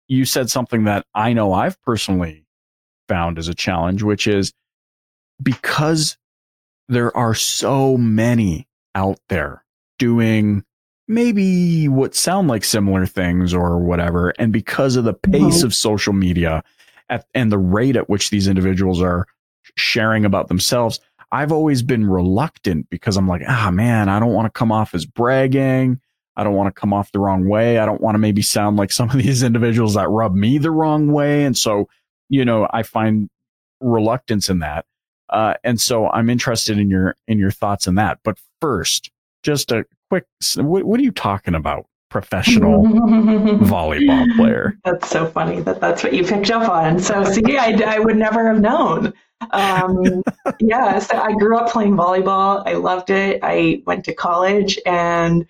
you 0.08 0.24
said 0.24 0.50
something 0.50 0.84
that 0.84 1.04
I 1.14 1.32
know 1.32 1.52
I've 1.52 1.80
personally 1.82 2.46
found 3.08 3.38
as 3.38 3.48
a 3.48 3.54
challenge, 3.54 4.02
which 4.02 4.26
is 4.26 4.52
because 5.42 6.16
there 6.88 7.16
are 7.16 7.34
so 7.34 7.96
many 7.96 8.68
out 8.94 9.18
there 9.28 9.64
doing 9.98 10.64
maybe 11.08 11.88
what 11.88 12.14
sound 12.14 12.48
like 12.48 12.64
similar 12.64 13.06
things 13.06 13.54
or 13.54 13.78
whatever. 13.78 14.30
And 14.38 14.52
because 14.52 14.96
of 14.96 15.04
the 15.04 15.14
pace 15.14 15.58
mm-hmm. 15.58 15.66
of 15.66 15.74
social 15.74 16.12
media 16.12 16.62
at, 17.08 17.26
and 17.34 17.52
the 17.52 17.58
rate 17.58 17.96
at 17.96 18.08
which 18.08 18.30
these 18.30 18.48
individuals 18.48 19.00
are 19.00 19.26
sharing 19.76 20.24
about 20.24 20.48
themselves, 20.48 21.00
I've 21.32 21.52
always 21.52 21.82
been 21.82 22.08
reluctant 22.08 22.88
because 22.90 23.16
I'm 23.16 23.28
like, 23.28 23.42
ah, 23.46 23.70
man, 23.70 24.08
I 24.08 24.20
don't 24.20 24.32
want 24.32 24.46
to 24.46 24.58
come 24.58 24.72
off 24.72 24.94
as 24.94 25.06
bragging. 25.06 26.00
I 26.36 26.44
don't 26.44 26.54
want 26.54 26.74
to 26.74 26.80
come 26.80 26.92
off 26.92 27.12
the 27.12 27.18
wrong 27.18 27.48
way. 27.48 27.78
I 27.78 27.86
don't 27.86 28.00
want 28.00 28.14
to 28.14 28.18
maybe 28.18 28.42
sound 28.42 28.76
like 28.76 28.92
some 28.92 29.10
of 29.10 29.16
these 29.16 29.42
individuals 29.44 29.94
that 29.94 30.08
rub 30.08 30.34
me 30.34 30.58
the 30.58 30.70
wrong 30.70 31.12
way. 31.12 31.44
And 31.44 31.56
so, 31.56 31.88
you 32.28 32.44
know, 32.44 32.68
I 32.72 32.82
find 32.82 33.28
reluctance 33.80 34.48
in 34.48 34.60
that. 34.60 34.84
Uh, 35.28 35.54
and 35.64 35.80
so 35.80 36.08
I'm 36.08 36.30
interested 36.30 36.78
in 36.78 36.88
your 36.88 37.16
in 37.26 37.38
your 37.38 37.50
thoughts 37.50 37.88
on 37.88 37.96
that. 37.96 38.18
But 38.22 38.38
first, 38.60 39.10
just 39.42 39.72
a 39.72 39.84
quick, 40.10 40.24
what, 40.56 40.84
what 40.84 41.00
are 41.00 41.02
you 41.02 41.12
talking 41.12 41.54
about? 41.54 41.86
Professional 42.08 42.84
volleyball 42.84 44.32
player. 44.36 44.78
That's 44.84 45.10
so 45.10 45.26
funny 45.26 45.60
that 45.62 45.80
that's 45.80 46.04
what 46.04 46.12
you 46.12 46.24
picked 46.24 46.50
up 46.50 46.68
on. 46.68 47.00
So 47.00 47.24
see, 47.24 47.58
I, 47.58 47.72
I 47.84 47.98
would 47.98 48.16
never 48.16 48.46
have 48.46 48.60
known. 48.60 49.12
Um, 49.50 50.22
yeah, 50.60 50.98
so 51.00 51.18
I 51.18 51.32
grew 51.32 51.58
up 51.58 51.70
playing 51.70 51.94
volleyball. 51.94 52.62
I 52.64 52.74
loved 52.74 53.10
it. 53.10 53.40
I 53.42 53.82
went 53.86 54.04
to 54.04 54.14
college 54.14 54.78
and 54.86 55.46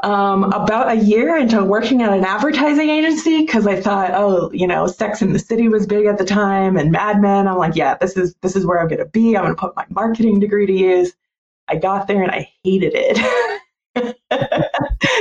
um, 0.00 0.44
about 0.44 0.92
a 0.92 0.94
year 0.94 1.36
into 1.36 1.64
working 1.64 2.02
at 2.02 2.12
an 2.12 2.24
advertising 2.24 2.88
agency 2.88 3.44
because 3.44 3.66
I 3.66 3.80
thought, 3.80 4.12
oh, 4.14 4.50
you 4.52 4.66
know, 4.66 4.86
Sex 4.86 5.22
in 5.22 5.32
the 5.32 5.38
City 5.40 5.68
was 5.68 5.86
big 5.86 6.06
at 6.06 6.18
the 6.18 6.24
time 6.24 6.76
and 6.76 6.92
Mad 6.92 7.20
Men. 7.20 7.48
I'm 7.48 7.58
like, 7.58 7.74
yeah, 7.74 7.96
this 7.96 8.16
is 8.16 8.34
this 8.42 8.54
is 8.54 8.64
where 8.64 8.80
I'm 8.80 8.88
going 8.88 9.00
to 9.00 9.06
be. 9.06 9.36
I'm 9.36 9.44
going 9.44 9.56
to 9.56 9.60
put 9.60 9.74
my 9.74 9.86
marketing 9.90 10.38
degree 10.38 10.66
to 10.66 10.72
use. 10.72 11.14
I 11.68 11.76
got 11.76 12.06
there 12.06 12.22
and 12.22 12.30
I 12.30 12.50
hated 12.64 12.92
it. 12.94 13.16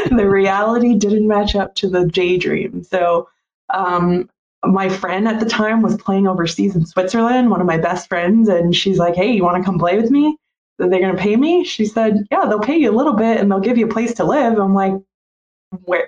the 0.10 0.28
reality 0.30 0.96
didn't 0.96 1.28
match 1.28 1.56
up 1.56 1.76
to 1.76 1.90
the 1.90 2.06
daydream. 2.06 2.84
So, 2.84 3.30
um, 3.74 4.30
my 4.66 4.90
friend 4.90 5.28
at 5.28 5.40
the 5.40 5.46
time 5.46 5.82
was 5.82 5.98
playing 5.98 6.28
overseas 6.28 6.76
in 6.76 6.86
Switzerland, 6.86 7.52
one 7.52 7.62
of 7.62 7.68
my 7.68 7.78
best 7.78 8.10
friends, 8.10 8.50
and 8.50 8.76
she's 8.76 8.98
like, 8.98 9.16
hey, 9.16 9.32
you 9.32 9.44
want 9.44 9.58
to 9.58 9.64
come 9.64 9.80
play 9.80 9.98
with 9.98 10.10
me? 10.10 10.38
they're 10.78 10.90
going 10.90 11.16
to 11.16 11.22
pay 11.22 11.36
me? 11.36 11.64
She 11.64 11.86
said, 11.86 12.28
yeah, 12.32 12.46
they'll 12.46 12.60
pay 12.60 12.78
you 12.78 12.92
a 12.92 12.96
little 12.96 13.14
bit 13.14 13.40
and 13.40 13.52
they'll 13.52 13.60
give 13.60 13.78
you 13.78 13.88
a 13.88 13.92
place 13.92 14.14
to 14.16 14.24
live. 14.24 14.60
I'm 14.60 14.74
like, 14.74 14.94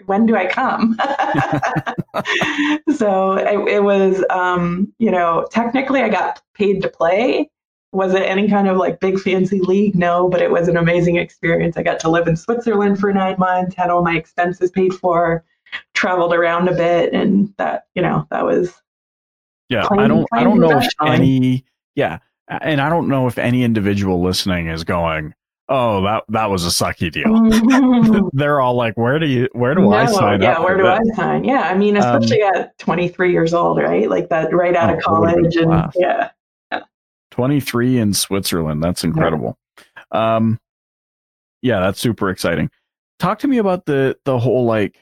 when 0.06 0.26
do 0.26 0.36
I 0.36 0.46
come? 0.46 0.98
so 2.96 3.34
it, 3.34 3.76
it 3.76 3.84
was, 3.84 4.24
um, 4.30 4.94
you 5.00 5.12
know, 5.12 5.48
technically 5.52 6.02
I 6.02 6.10
got 6.10 6.42
paid 6.54 6.82
to 6.84 6.90
play. 6.90 7.50
Was 7.92 8.14
it 8.14 8.22
any 8.22 8.48
kind 8.48 8.68
of 8.68 8.78
like 8.78 9.00
big 9.00 9.20
fancy 9.20 9.60
league? 9.60 9.96
No, 9.96 10.30
but 10.30 10.42
it 10.42 10.52
was 10.52 10.68
an 10.68 10.78
amazing 10.78 11.16
experience. 11.16 11.76
I 11.76 11.84
got 11.84 12.00
to 12.02 12.10
live 12.10 12.28
in 12.28 12.36
Switzerland 12.36 13.00
for 13.00 13.12
nine 13.12 13.36
months, 13.40 13.76
had 13.76 13.90
all 13.90 14.04
my 14.04 14.16
expenses 14.16 14.70
paid 14.70 14.94
for, 14.94 15.44
traveled 15.94 16.34
around 16.34 16.68
a 16.68 16.76
bit, 16.76 17.14
and 17.14 17.54
that, 17.58 17.88
you 17.96 18.02
know, 18.02 18.28
that 18.30 18.46
was. 18.46 18.82
Yeah, 19.70 19.88
I 19.92 20.08
don't, 20.08 20.28
I 20.32 20.44
don't 20.44 20.60
know 20.60 20.80
if 20.80 20.88
any, 21.06 21.64
yeah, 21.96 22.20
and 22.48 22.82
I 22.82 22.90
don't 22.90 23.08
know 23.08 23.28
if 23.28 23.38
any 23.38 23.64
individual 23.64 24.22
listening 24.22 24.68
is 24.68 24.84
going, 24.84 25.34
oh 25.70 26.02
that 26.02 26.24
that 26.30 26.50
was 26.50 26.66
a 26.66 26.70
sucky 26.70 27.12
deal 27.12 27.28
mm-hmm. 27.28 28.28
they're 28.34 28.60
all 28.60 28.74
like 28.74 28.98
where 28.98 29.20
do 29.20 29.28
you 29.28 29.48
where 29.54 29.76
do 29.76 29.82
no, 29.82 29.94
i 29.94 30.06
sign 30.06 30.42
yeah, 30.42 30.54
up 30.54 30.64
where 30.64 30.76
do 30.76 30.86
i 30.86 31.00
sign 31.16 31.44
yeah 31.44 31.62
i 31.62 31.78
mean 31.78 31.96
um, 31.96 32.04
especially 32.04 32.42
um, 32.42 32.56
at 32.56 32.78
23 32.80 33.32
years 33.32 33.54
old 33.54 33.78
right 33.78 34.10
like 34.10 34.30
that 34.30 34.54
right 34.54 34.76
out 34.76 34.90
oh, 34.90 34.98
of 34.98 35.04
college 35.04 35.56
and 35.56 35.92
yeah 35.96 36.32
23 37.40 38.00
in 38.00 38.14
switzerland 38.14 38.84
that's 38.84 39.04
incredible 39.04 39.58
yeah. 40.14 40.36
um 40.36 40.60
yeah 41.62 41.80
that's 41.80 42.00
super 42.00 42.30
exciting 42.30 42.70
talk 43.20 43.40
to 43.40 43.48
me 43.48 43.58
about 43.58 43.86
the 43.86 44.18
the 44.26 44.38
whole 44.38 44.66
like 44.66 44.98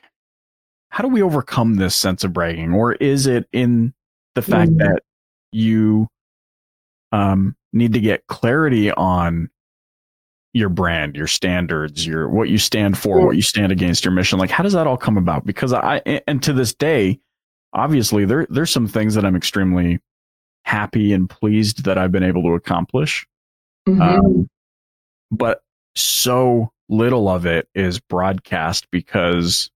how 0.90 1.02
do 1.02 1.08
we 1.08 1.22
overcome 1.22 1.76
this 1.76 1.96
sense 1.96 2.24
of 2.24 2.34
bragging 2.34 2.74
or 2.74 2.94
is 2.94 3.26
it 3.26 3.48
in 3.54 3.92
the 4.36 4.42
fact 4.44 4.70
mm-hmm. 4.70 4.80
that 4.88 5.02
you 5.52 6.08
um 7.12 7.56
need 7.74 7.94
to 7.94 8.00
get 8.00 8.26
clarity 8.28 8.92
on 8.92 9.50
your 10.54 10.70
brand, 10.70 11.16
your 11.16 11.28
standards, 11.28 12.06
your 12.06 12.28
what 12.30 12.50
you 12.50 12.58
stand 12.58 12.98
for, 12.98 13.26
what 13.26 13.36
you 13.36 13.42
stand 13.42 13.72
against, 13.72 14.04
your 14.04 14.12
mission. 14.12 14.40
Like, 14.40 14.50
how 14.50 14.64
does 14.64 14.74
that 14.74 14.88
all 14.88 14.98
come 14.98 15.18
about? 15.18 15.46
Because 15.46 15.72
I 15.72 16.02
and 16.28 16.42
to 16.44 16.52
this 16.52 16.74
day, 16.74 17.20
obviously, 17.74 18.26
there 18.26 18.48
there's 18.50 18.72
some 18.72 18.88
things 18.88 19.14
that 19.16 19.24
I'm 19.24 19.36
extremely 19.36 20.00
happy 20.68 21.14
and 21.14 21.30
pleased 21.30 21.86
that 21.86 21.98
I've 21.98 22.12
been 22.12 22.24
able 22.24 22.44
to 22.44 22.54
accomplish. 22.54 23.26
Mm-hmm. 23.88 24.02
Um, 24.02 24.50
but 25.32 25.62
so 25.96 26.74
little 26.90 27.30
of 27.30 27.46
it 27.46 27.70
is 27.74 28.02
broadcast 28.02 28.92
because 28.92 29.70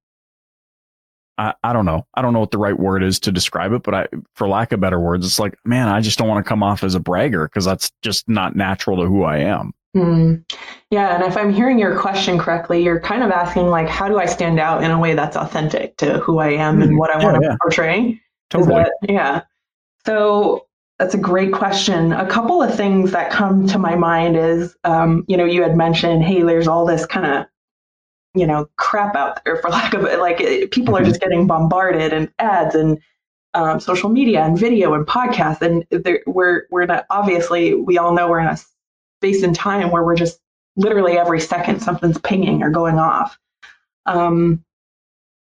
I, 1.38 1.54
I 1.64 1.72
don't 1.72 1.86
know. 1.86 2.06
I 2.14 2.22
don't 2.22 2.34
know 2.34 2.42
what 2.42 2.52
the 2.52 2.58
right 2.58 2.78
word 2.78 3.04
is 3.04 3.22
to 3.22 3.32
describe 3.32 3.72
it, 3.72 3.84
but 3.84 3.96
I, 3.96 4.08
for 4.36 4.50
lack 4.50 4.74
of 4.74 4.82
better 4.82 5.00
words, 5.00 5.26
it's 5.26 5.40
like, 5.40 5.58
man, 5.64 5.88
I 5.88 6.02
just 6.02 6.20
don't 6.20 6.28
want 6.28 6.44
to 6.46 6.50
come 6.50 6.62
off 6.62 6.84
as 6.84 6.94
a 6.94 7.00
bragger 7.00 7.48
because 7.48 7.64
that's 7.64 7.90
just 8.02 8.28
not 8.28 8.58
natural 8.58 8.98
to 8.98 9.06
who 9.06 9.24
I 9.24 9.38
am. 9.38 9.74
Mm. 9.96 10.44
Yeah, 10.90 11.16
and 11.16 11.24
if 11.24 11.38
I'm 11.38 11.54
hearing 11.54 11.80
your 11.80 11.98
question 11.98 12.38
correctly, 12.38 12.84
you're 12.84 13.00
kind 13.00 13.24
of 13.24 13.32
asking 13.32 13.68
like, 13.68 13.88
how 13.88 14.10
do 14.10 14.20
I 14.20 14.26
stand 14.26 14.60
out 14.60 14.84
in 14.84 14.92
a 14.92 15.00
way 15.00 15.14
that's 15.14 15.38
authentic 15.38 15.96
to 15.98 16.18
who 16.20 16.40
I 16.40 16.50
am 16.50 16.82
and 16.82 16.98
what 16.98 17.16
I 17.16 17.20
yeah, 17.20 17.26
want 17.26 17.42
to 17.42 17.48
yeah. 17.48 17.56
portray? 17.62 18.22
Totally. 18.50 18.84
That, 18.84 18.92
yeah. 19.08 19.42
So 20.06 20.66
that's 21.02 21.16
a 21.16 21.18
great 21.18 21.52
question. 21.52 22.14
A 22.14 22.28
couple 22.28 22.62
of 22.62 22.76
things 22.76 23.12
that 23.12 23.32
come 23.32 23.66
to 23.66 23.80
my 23.80 23.96
mind 23.96 24.38
is, 24.38 24.78
um, 24.84 25.26
you 25.28 25.36
know, 25.36 25.46
you 25.46 25.64
had 25.64 25.76
mentioned, 25.76 26.24
hey, 26.24 26.44
there's 26.44 26.68
all 26.68 26.86
this 26.86 27.08
kind 27.08 27.26
of, 27.26 27.48
you 28.36 28.46
know, 28.46 28.70
crap 28.76 29.16
out 29.16 29.44
there, 29.44 29.56
for 29.58 29.72
lack 29.72 29.96
of 29.96 30.04
it. 30.04 30.20
Like 30.20 30.40
it, 30.40 30.70
people 30.70 30.96
are 30.96 31.00
mm-hmm. 31.00 31.10
just 31.10 31.20
getting 31.20 31.48
bombarded 31.48 32.14
and 32.14 32.32
ads 32.38 32.76
and 32.76 33.00
um, 33.56 33.80
social 33.80 34.12
media 34.12 34.44
and 34.44 34.60
video 34.60 34.94
and 34.94 35.08
podcasts, 35.08 35.64
and 35.64 35.88
we're 36.28 36.68
we're 36.70 36.86
not 36.86 37.08
obviously 37.10 37.74
we 37.74 37.98
all 37.98 38.14
know 38.14 38.30
we're 38.30 38.40
in 38.40 38.46
a 38.46 38.60
space 39.18 39.42
and 39.42 39.56
time 39.56 39.90
where 39.90 40.04
we're 40.04 40.16
just 40.16 40.40
literally 40.76 41.18
every 41.18 41.40
second 41.40 41.82
something's 41.82 42.20
pinging 42.20 42.62
or 42.62 42.70
going 42.70 43.00
off. 43.00 43.40
Um, 44.06 44.64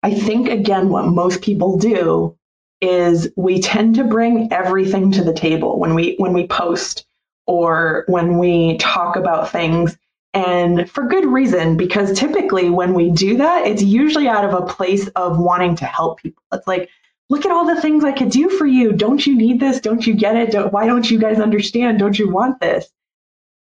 I 0.02 0.12
think, 0.12 0.50
again, 0.50 0.90
what 0.90 1.06
most 1.06 1.40
people 1.40 1.78
do 1.78 2.37
is 2.80 3.30
we 3.36 3.60
tend 3.60 3.94
to 3.96 4.04
bring 4.04 4.52
everything 4.52 5.10
to 5.12 5.24
the 5.24 5.32
table 5.32 5.78
when 5.78 5.94
we 5.94 6.14
when 6.18 6.32
we 6.32 6.46
post 6.46 7.06
or 7.46 8.04
when 8.08 8.38
we 8.38 8.76
talk 8.78 9.16
about 9.16 9.50
things. 9.50 9.96
And 10.34 10.88
for 10.90 11.08
good 11.08 11.24
reason 11.24 11.76
because 11.76 12.16
typically 12.16 12.70
when 12.70 12.94
we 12.94 13.10
do 13.10 13.36
that 13.38 13.66
it's 13.66 13.82
usually 13.82 14.28
out 14.28 14.44
of 14.44 14.54
a 14.54 14.66
place 14.66 15.08
of 15.08 15.38
wanting 15.38 15.74
to 15.76 15.86
help 15.86 16.20
people. 16.20 16.42
It's 16.52 16.66
like 16.66 16.90
look 17.30 17.44
at 17.44 17.50
all 17.50 17.66
the 17.66 17.80
things 17.80 18.04
i 18.04 18.12
could 18.12 18.30
do 18.30 18.48
for 18.50 18.66
you. 18.66 18.92
Don't 18.92 19.26
you 19.26 19.36
need 19.36 19.58
this? 19.58 19.80
Don't 19.80 20.06
you 20.06 20.14
get 20.14 20.36
it? 20.36 20.52
Don't, 20.52 20.72
why 20.72 20.86
don't 20.86 21.10
you 21.10 21.18
guys 21.18 21.40
understand? 21.40 21.98
Don't 21.98 22.18
you 22.18 22.30
want 22.30 22.60
this? 22.60 22.88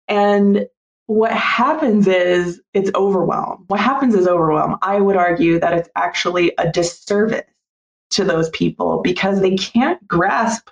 And 0.08 0.66
what 1.06 1.32
happens 1.32 2.06
is 2.06 2.60
it's 2.72 2.90
overwhelm. 2.94 3.64
What 3.68 3.80
happens 3.80 4.14
is 4.14 4.26
overwhelm. 4.26 4.78
I 4.82 5.00
would 5.00 5.16
argue 5.16 5.60
that 5.60 5.74
it's 5.74 5.88
actually 5.96 6.52
a 6.58 6.70
disservice 6.70 7.44
to 8.14 8.24
those 8.24 8.50
people 8.50 9.00
because 9.02 9.40
they 9.40 9.56
can't 9.56 10.06
grasp 10.08 10.70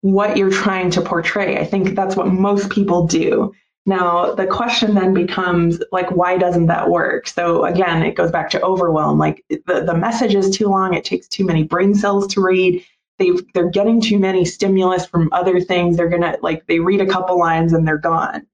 what 0.00 0.36
you're 0.36 0.50
trying 0.50 0.90
to 0.90 1.00
portray. 1.00 1.58
I 1.58 1.64
think 1.64 1.94
that's 1.94 2.16
what 2.16 2.28
most 2.28 2.70
people 2.70 3.06
do. 3.06 3.52
Now, 3.86 4.34
the 4.34 4.46
question 4.46 4.94
then 4.94 5.14
becomes 5.14 5.82
like, 5.92 6.10
why 6.10 6.36
doesn't 6.36 6.66
that 6.66 6.90
work? 6.90 7.26
So 7.26 7.64
again, 7.64 8.02
it 8.02 8.14
goes 8.14 8.30
back 8.30 8.50
to 8.50 8.62
overwhelm. 8.62 9.18
Like 9.18 9.44
the, 9.48 9.82
the 9.84 9.96
message 9.96 10.34
is 10.34 10.50
too 10.50 10.68
long, 10.68 10.94
it 10.94 11.04
takes 11.04 11.26
too 11.26 11.44
many 11.44 11.62
brain 11.62 11.94
cells 11.94 12.26
to 12.34 12.42
read 12.42 12.84
they 13.18 13.32
they're 13.52 13.70
getting 13.70 14.00
too 14.00 14.18
many 14.18 14.44
stimulus 14.44 15.04
from 15.06 15.28
other 15.32 15.60
things. 15.60 15.96
They're 15.96 16.08
gonna 16.08 16.38
like 16.40 16.66
they 16.66 16.78
read 16.78 17.00
a 17.00 17.06
couple 17.06 17.38
lines 17.38 17.72
and 17.72 17.86
they're 17.86 17.98
gone. 17.98 18.46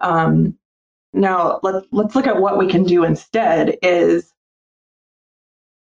Um, 0.00 0.58
now 1.12 1.60
let 1.62 1.84
let's 1.90 2.14
look 2.14 2.26
at 2.26 2.40
what 2.40 2.58
we 2.58 2.68
can 2.68 2.84
do 2.84 3.04
instead. 3.04 3.78
Is 3.82 4.32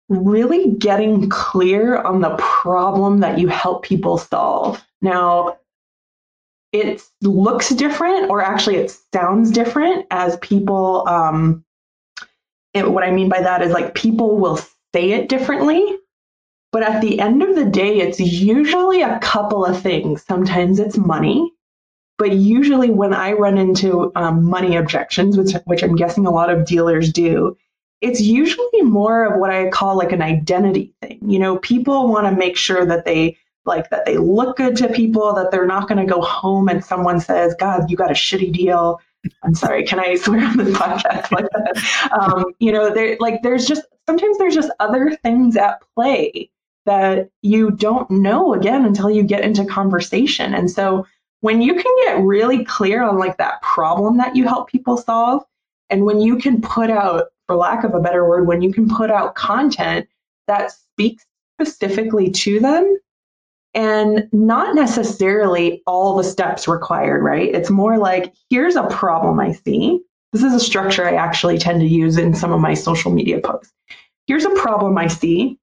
really 0.08 0.70
getting 0.72 1.28
clear 1.28 1.96
on 1.98 2.20
the 2.20 2.36
problem 2.36 3.20
that 3.20 3.38
you 3.38 3.48
help 3.48 3.84
people 3.84 4.18
solve. 4.18 4.84
Now, 5.02 5.58
it 6.72 7.02
looks 7.22 7.70
different, 7.70 8.30
or 8.30 8.42
actually, 8.42 8.76
it 8.76 8.96
sounds 9.12 9.50
different 9.50 10.06
as 10.10 10.36
people. 10.38 11.08
Um, 11.08 11.64
it, 12.74 12.90
what 12.90 13.04
I 13.04 13.10
mean 13.10 13.28
by 13.28 13.40
that 13.40 13.62
is 13.62 13.72
like 13.72 13.94
people 13.94 14.38
will 14.38 14.58
say 14.92 15.12
it 15.12 15.28
differently 15.28 15.98
but 16.76 16.82
at 16.82 17.00
the 17.00 17.20
end 17.20 17.42
of 17.42 17.54
the 17.54 17.64
day, 17.64 18.00
it's 18.00 18.20
usually 18.20 19.00
a 19.00 19.18
couple 19.20 19.64
of 19.64 19.80
things. 19.80 20.22
Sometimes 20.22 20.78
it's 20.78 20.98
money, 20.98 21.52
but 22.18 22.32
usually 22.32 22.90
when 22.90 23.14
I 23.14 23.32
run 23.32 23.56
into 23.56 24.12
um, 24.14 24.44
money 24.44 24.76
objections, 24.76 25.38
which, 25.38 25.52
which 25.64 25.82
I'm 25.82 25.96
guessing 25.96 26.26
a 26.26 26.30
lot 26.30 26.50
of 26.50 26.66
dealers 26.66 27.10
do, 27.10 27.56
it's 28.00 28.20
usually 28.20 28.82
more 28.82 29.24
of 29.24 29.40
what 29.40 29.50
I 29.50 29.68
call 29.68 29.96
like 29.96 30.12
an 30.12 30.22
identity 30.22 30.92
thing. 31.00 31.18
You 31.26 31.38
know, 31.38 31.58
people 31.58 32.08
want 32.08 32.26
to 32.26 32.36
make 32.36 32.56
sure 32.56 32.84
that 32.84 33.04
they 33.04 33.38
like 33.64 33.90
that 33.90 34.06
they 34.06 34.16
look 34.16 34.56
good 34.56 34.76
to 34.76 34.88
people, 34.88 35.32
that 35.34 35.50
they're 35.50 35.66
not 35.66 35.88
going 35.88 36.04
to 36.04 36.12
go 36.12 36.20
home 36.20 36.68
and 36.68 36.84
someone 36.84 37.20
says, 37.20 37.54
God, 37.58 37.90
you 37.90 37.96
got 37.96 38.10
a 38.10 38.14
shitty 38.14 38.52
deal. 38.52 39.00
I'm 39.42 39.54
sorry, 39.54 39.84
can 39.84 39.98
I 39.98 40.14
swear 40.16 40.44
on 40.44 40.56
this 40.56 40.76
podcast 40.76 41.32
like 41.32 41.46
that? 41.50 42.10
Um, 42.20 42.54
you 42.60 42.72
know, 42.72 42.92
there 42.92 43.16
like 43.20 43.42
there's 43.42 43.66
just 43.66 43.82
sometimes 44.06 44.38
there's 44.38 44.54
just 44.54 44.70
other 44.78 45.16
things 45.22 45.56
at 45.56 45.80
play 45.94 46.50
that 46.84 47.28
you 47.42 47.72
don't 47.72 48.08
know 48.10 48.54
again 48.54 48.84
until 48.84 49.10
you 49.10 49.24
get 49.24 49.42
into 49.42 49.64
conversation. 49.64 50.54
And 50.54 50.70
so 50.70 51.04
when 51.40 51.60
you 51.60 51.74
can 51.74 51.96
get 52.04 52.20
really 52.20 52.64
clear 52.64 53.02
on 53.02 53.18
like 53.18 53.36
that 53.38 53.60
problem 53.62 54.16
that 54.18 54.36
you 54.36 54.46
help 54.46 54.70
people 54.70 54.96
solve, 54.96 55.44
and 55.90 56.04
when 56.04 56.20
you 56.20 56.38
can 56.38 56.60
put 56.60 56.90
out, 56.90 57.26
for 57.46 57.56
lack 57.56 57.84
of 57.84 57.94
a 57.94 58.00
better 58.00 58.28
word, 58.28 58.46
when 58.46 58.62
you 58.62 58.72
can 58.72 58.88
put 58.88 59.10
out 59.10 59.34
content 59.34 60.08
that 60.46 60.72
speaks 60.72 61.24
specifically 61.60 62.30
to 62.30 62.60
them 62.60 62.98
and 63.74 64.28
not 64.32 64.74
necessarily 64.74 65.82
all 65.86 66.16
the 66.16 66.24
steps 66.24 66.66
required, 66.66 67.22
right? 67.22 67.54
It's 67.54 67.70
more 67.70 67.98
like, 67.98 68.32
here's 68.50 68.76
a 68.76 68.86
problem 68.88 69.38
I 69.38 69.52
see. 69.52 70.00
This 70.32 70.42
is 70.42 70.54
a 70.54 70.60
structure 70.60 71.06
I 71.06 71.14
actually 71.14 71.58
tend 71.58 71.80
to 71.80 71.86
use 71.86 72.16
in 72.16 72.34
some 72.34 72.52
of 72.52 72.60
my 72.60 72.74
social 72.74 73.10
media 73.10 73.40
posts. 73.40 73.72
Here's 74.26 74.44
a 74.44 74.50
problem 74.50 74.98
I 74.98 75.08
see 75.08 75.58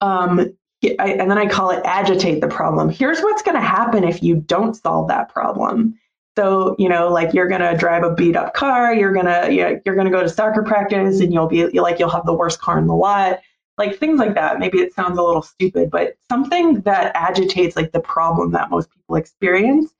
um, 0.00 0.56
I, 0.84 1.12
and 1.12 1.30
then 1.30 1.38
I 1.38 1.46
call 1.46 1.70
it 1.70 1.82
agitate 1.84 2.40
the 2.40 2.48
problem. 2.48 2.88
Here's 2.90 3.20
what's 3.20 3.42
going 3.42 3.56
to 3.56 3.66
happen 3.66 4.04
if 4.04 4.22
you 4.22 4.36
don't 4.36 4.74
solve 4.74 5.08
that 5.08 5.28
problem. 5.28 5.98
So, 6.36 6.76
you 6.78 6.88
know, 6.88 7.08
like 7.08 7.32
you're 7.32 7.48
to 7.62 7.74
drive 7.76 8.04
a 8.04 8.14
beat 8.14 8.36
up 8.36 8.52
car, 8.52 8.94
you're 8.94 9.12
know, 9.12 9.46
you're 9.48 9.94
to 10.04 10.10
go 10.10 10.22
to 10.22 10.28
soccer 10.28 10.62
practice 10.62 11.20
and 11.20 11.32
you'll 11.32 11.48
be 11.48 11.66
like 11.80 11.98
you'll 11.98 12.10
have 12.10 12.26
the 12.26 12.34
worst 12.34 12.60
car 12.60 12.78
in 12.78 12.86
the 12.86 12.94
lot. 12.94 13.40
Like 13.78 13.98
things 13.98 14.18
like 14.18 14.34
that. 14.34 14.58
Maybe 14.58 14.78
it 14.78 14.94
sounds 14.94 15.18
a 15.18 15.22
little 15.22 15.42
stupid, 15.42 15.90
but 15.90 16.16
something 16.30 16.80
that 16.82 17.12
agitates 17.14 17.76
like 17.76 17.92
the 17.92 18.00
problem 18.00 18.52
that 18.52 18.70
most 18.70 18.90
people 18.90 19.16
experience. 19.16 19.92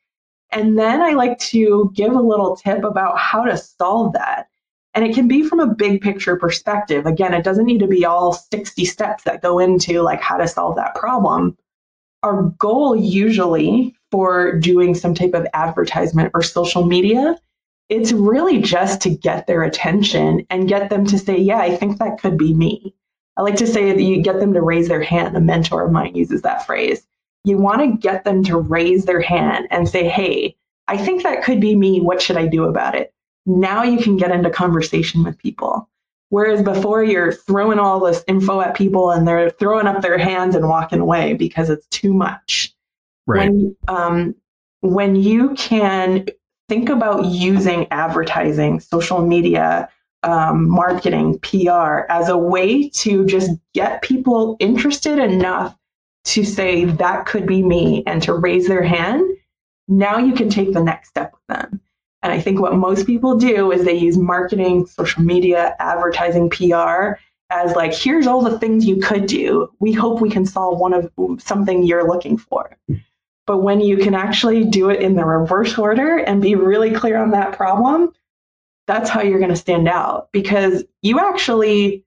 And 0.51 0.79
then 0.79 1.03
I 1.03 1.11
like 1.11 1.39
to 1.41 1.91
give 1.95 2.13
a 2.13 2.21
little 2.21 2.57
tip 2.57 2.85
about 2.85 3.19
how 3.19 3.45
to 3.45 3.57
solve 3.57 4.13
that. 4.15 4.49
And 4.95 5.05
it 5.05 5.15
can 5.15 5.29
be 5.29 5.43
from 5.43 5.61
a 5.61 5.75
big 5.75 6.01
picture 6.01 6.37
perspective. 6.37 7.05
Again, 7.05 7.35
it 7.35 7.45
doesn't 7.45 7.67
need 7.67 7.81
to 7.81 7.87
be 7.87 8.07
all 8.07 8.33
60 8.33 8.85
steps 8.87 9.25
that 9.25 9.43
go 9.43 9.59
into 9.59 10.01
like 10.01 10.23
how 10.23 10.39
to 10.39 10.49
solve 10.49 10.77
that 10.77 10.95
problem. 10.95 11.57
Our 12.23 12.55
goal 12.59 12.97
usually 12.97 13.95
for 14.11 14.59
doing 14.59 14.95
some 14.95 15.15
type 15.15 15.35
of 15.35 15.47
advertisement 15.53 16.31
or 16.35 16.43
social 16.43 16.85
media 16.85 17.39
it's 17.89 18.13
really 18.13 18.61
just 18.61 19.01
to 19.03 19.11
get 19.11 19.47
their 19.47 19.63
attention 19.63 20.47
and 20.51 20.69
get 20.69 20.91
them 20.91 21.07
to 21.07 21.19
say, 21.19 21.39
Yeah, 21.39 21.59
I 21.59 21.77
think 21.77 21.99
that 21.99 22.19
could 22.21 22.37
be 22.37 22.53
me. 22.53 22.95
I 23.37 23.43
like 23.43 23.57
to 23.57 23.67
say 23.67 23.93
that 23.93 24.03
you 24.03 24.23
get 24.23 24.41
them 24.41 24.55
to 24.55 24.63
raise 24.63 24.89
their 24.89 25.03
hand. 25.03 25.37
A 25.37 25.41
mentor 25.41 25.85
of 25.85 25.93
mine 25.93 26.15
uses 26.15 26.43
that 26.43 26.67
phrase. 26.67 27.07
You 27.45 27.59
want 27.59 27.83
to 27.83 27.97
get 27.97 28.25
them 28.25 28.43
to 28.45 28.59
raise 28.59 29.05
their 29.05 29.21
hand 29.21 29.69
and 29.71 29.89
say, 29.89 30.09
Hey, 30.09 30.57
I 30.89 30.97
think 30.97 31.23
that 31.23 31.45
could 31.45 31.61
be 31.61 31.77
me. 31.77 32.01
What 32.01 32.21
should 32.21 32.37
I 32.37 32.47
do 32.47 32.65
about 32.65 32.95
it? 32.95 33.13
Now 33.45 33.85
you 33.85 33.99
can 33.99 34.17
get 34.17 34.33
into 34.33 34.51
conversation 34.51 35.23
with 35.23 35.39
people. 35.39 35.89
Whereas 36.31 36.63
before 36.63 37.05
you're 37.05 37.33
throwing 37.33 37.79
all 37.79 38.01
this 38.01 38.25
info 38.27 38.61
at 38.61 38.75
people 38.75 39.11
and 39.11 39.27
they're 39.27 39.51
throwing 39.51 39.87
up 39.87 40.03
their 40.03 40.19
hands 40.19 40.55
and 40.55 40.69
walking 40.69 41.01
away 41.01 41.35
because 41.35 41.71
it's 41.71 41.87
too 41.89 42.13
much. 42.13 42.75
Right. 43.27 43.51
When, 43.51 43.77
um, 43.89 44.35
when 44.81 45.17
you 45.17 45.55
can 45.55 46.27
think 46.69 46.89
about 46.89 47.27
using 47.27 47.87
advertising, 47.93 48.81
social 48.81 49.25
media, 49.25 49.89
um, 50.23 50.69
marketing, 50.69 51.39
PR 51.41 52.01
as 52.09 52.29
a 52.29 52.37
way 52.37 52.89
to 52.91 53.25
just 53.27 53.53
get 53.75 54.03
people 54.03 54.57
interested 54.59 55.19
enough 55.19 55.77
to 56.25 56.45
say 56.45 56.85
that 56.85 57.27
could 57.27 57.47
be 57.47 57.63
me 57.63 58.03
and 58.07 58.21
to 58.25 58.35
raise 58.35 58.67
their 58.67 58.83
hand, 58.83 59.23
now 59.87 60.19
you 60.19 60.35
can 60.35 60.51
take 60.51 60.73
the 60.73 60.83
next 60.83 61.11
step 61.11 61.33
with 61.33 61.57
them. 61.57 61.81
And 62.27 62.33
I 62.33 62.41
think 62.41 62.61
what 62.61 62.75
most 62.75 63.07
people 63.07 63.37
do 63.37 63.71
is 63.71 63.85
they 63.85 63.95
use 63.95 64.19
marketing, 64.19 64.85
social 64.87 65.23
media, 65.23 65.77
advertising, 65.79 66.51
PR 66.51 67.21
as 67.51 67.77
like, 67.77 67.95
here's 67.95 68.27
all 68.27 68.43
the 68.43 68.59
things 68.59 68.85
you 68.85 68.97
could 68.97 69.27
do. 69.27 69.71
We 69.79 69.93
hope 69.93 70.21
we 70.21 70.29
can 70.29 70.45
solve 70.45 70.81
one 70.81 70.93
of 70.93 71.09
something 71.39 71.85
you're 71.85 72.09
looking 72.09 72.37
for. 72.37 72.77
But 73.47 73.59
when 73.59 73.81
you 73.81 73.99
can 73.99 74.13
actually 74.13 74.65
do 74.65 74.91
it 74.91 75.01
in 75.01 75.15
the 75.15 75.25
reverse 75.25 75.79
order 75.79 76.17
and 76.17 76.43
be 76.43 76.57
really 76.57 76.93
clear 76.93 77.17
on 77.17 77.31
that 77.31 77.53
problem, 77.53 78.13
that's 78.89 79.09
how 79.09 79.23
you're 79.23 79.39
going 79.39 79.51
to 79.51 79.55
stand 79.55 79.87
out 79.87 80.33
because 80.33 80.83
you 81.03 81.21
actually, 81.21 82.05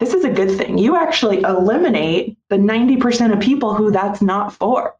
this 0.00 0.12
is 0.12 0.22
a 0.22 0.30
good 0.30 0.54
thing. 0.58 0.76
You 0.76 0.96
actually 0.96 1.40
eliminate 1.40 2.36
the 2.50 2.56
90% 2.56 3.32
of 3.32 3.40
people 3.40 3.72
who 3.72 3.90
that's 3.90 4.20
not 4.20 4.52
for 4.52 4.94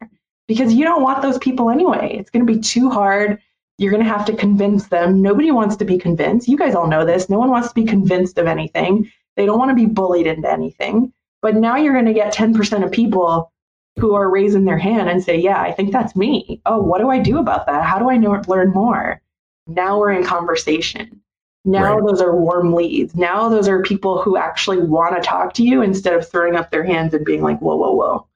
because 0.47 0.73
you 0.73 0.83
don't 0.83 1.03
want 1.03 1.21
those 1.21 1.37
people 1.37 1.69
anyway. 1.69 2.15
It's 2.17 2.31
going 2.31 2.43
to 2.43 2.51
be 2.51 2.59
too 2.59 2.89
hard. 2.89 3.39
You're 3.81 3.91
going 3.91 4.03
to 4.03 4.09
have 4.09 4.25
to 4.25 4.35
convince 4.35 4.89
them. 4.89 5.23
Nobody 5.23 5.49
wants 5.49 5.75
to 5.77 5.85
be 5.85 5.97
convinced. 5.97 6.47
You 6.47 6.55
guys 6.55 6.75
all 6.75 6.85
know 6.85 7.03
this. 7.03 7.29
No 7.29 7.39
one 7.39 7.49
wants 7.49 7.69
to 7.69 7.73
be 7.73 7.83
convinced 7.83 8.37
of 8.37 8.45
anything. 8.45 9.11
They 9.35 9.47
don't 9.47 9.57
want 9.57 9.69
to 9.69 9.75
be 9.75 9.87
bullied 9.87 10.27
into 10.27 10.47
anything. 10.51 11.11
But 11.41 11.55
now 11.55 11.77
you're 11.77 11.93
going 11.93 12.05
to 12.05 12.13
get 12.13 12.31
10% 12.31 12.85
of 12.85 12.91
people 12.91 13.51
who 13.97 14.13
are 14.13 14.29
raising 14.29 14.65
their 14.65 14.77
hand 14.77 15.09
and 15.09 15.23
say, 15.23 15.35
Yeah, 15.35 15.59
I 15.59 15.71
think 15.71 15.91
that's 15.91 16.15
me. 16.15 16.61
Oh, 16.63 16.79
what 16.79 16.99
do 16.99 17.09
I 17.09 17.17
do 17.17 17.39
about 17.39 17.65
that? 17.65 17.83
How 17.83 17.97
do 17.97 18.07
I 18.07 18.17
know, 18.17 18.39
learn 18.47 18.69
more? 18.69 19.19
Now 19.65 19.97
we're 19.97 20.11
in 20.11 20.23
conversation. 20.25 21.19
Now 21.65 21.95
right. 21.95 22.03
those 22.05 22.21
are 22.21 22.35
warm 22.35 22.75
leads. 22.75 23.15
Now 23.15 23.49
those 23.49 23.67
are 23.67 23.81
people 23.81 24.21
who 24.21 24.37
actually 24.37 24.77
want 24.77 25.15
to 25.15 25.27
talk 25.27 25.55
to 25.55 25.63
you 25.63 25.81
instead 25.81 26.13
of 26.13 26.29
throwing 26.29 26.55
up 26.55 26.69
their 26.69 26.83
hands 26.83 27.15
and 27.15 27.25
being 27.25 27.41
like, 27.41 27.57
whoa, 27.59 27.77
whoa, 27.77 27.93
whoa. 27.93 28.27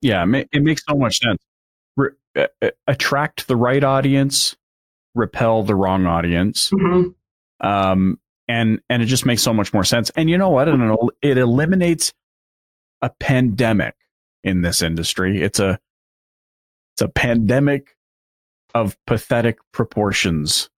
Yeah, 0.00 0.26
it 0.26 0.62
makes 0.62 0.82
so 0.88 0.96
much 0.96 1.20
sense. 1.20 1.40
Attract 2.86 3.48
the 3.48 3.56
right 3.56 3.82
audience, 3.82 4.56
repel 5.14 5.62
the 5.62 5.74
wrong 5.74 6.06
audience. 6.06 6.70
Mm-hmm. 6.70 7.66
Um, 7.66 8.18
and, 8.46 8.80
and 8.88 9.02
it 9.02 9.06
just 9.06 9.26
makes 9.26 9.42
so 9.42 9.52
much 9.52 9.72
more 9.74 9.84
sense. 9.84 10.10
And 10.16 10.30
you 10.30 10.38
know 10.38 10.50
what? 10.50 10.68
It, 10.68 10.80
it 11.22 11.38
eliminates 11.38 12.12
a 13.02 13.10
pandemic 13.10 13.94
in 14.44 14.62
this 14.62 14.82
industry. 14.82 15.42
It's 15.42 15.58
a, 15.58 15.78
it's 16.94 17.02
a 17.02 17.08
pandemic 17.08 17.96
of 18.74 18.96
pathetic 19.06 19.58
proportions, 19.72 20.70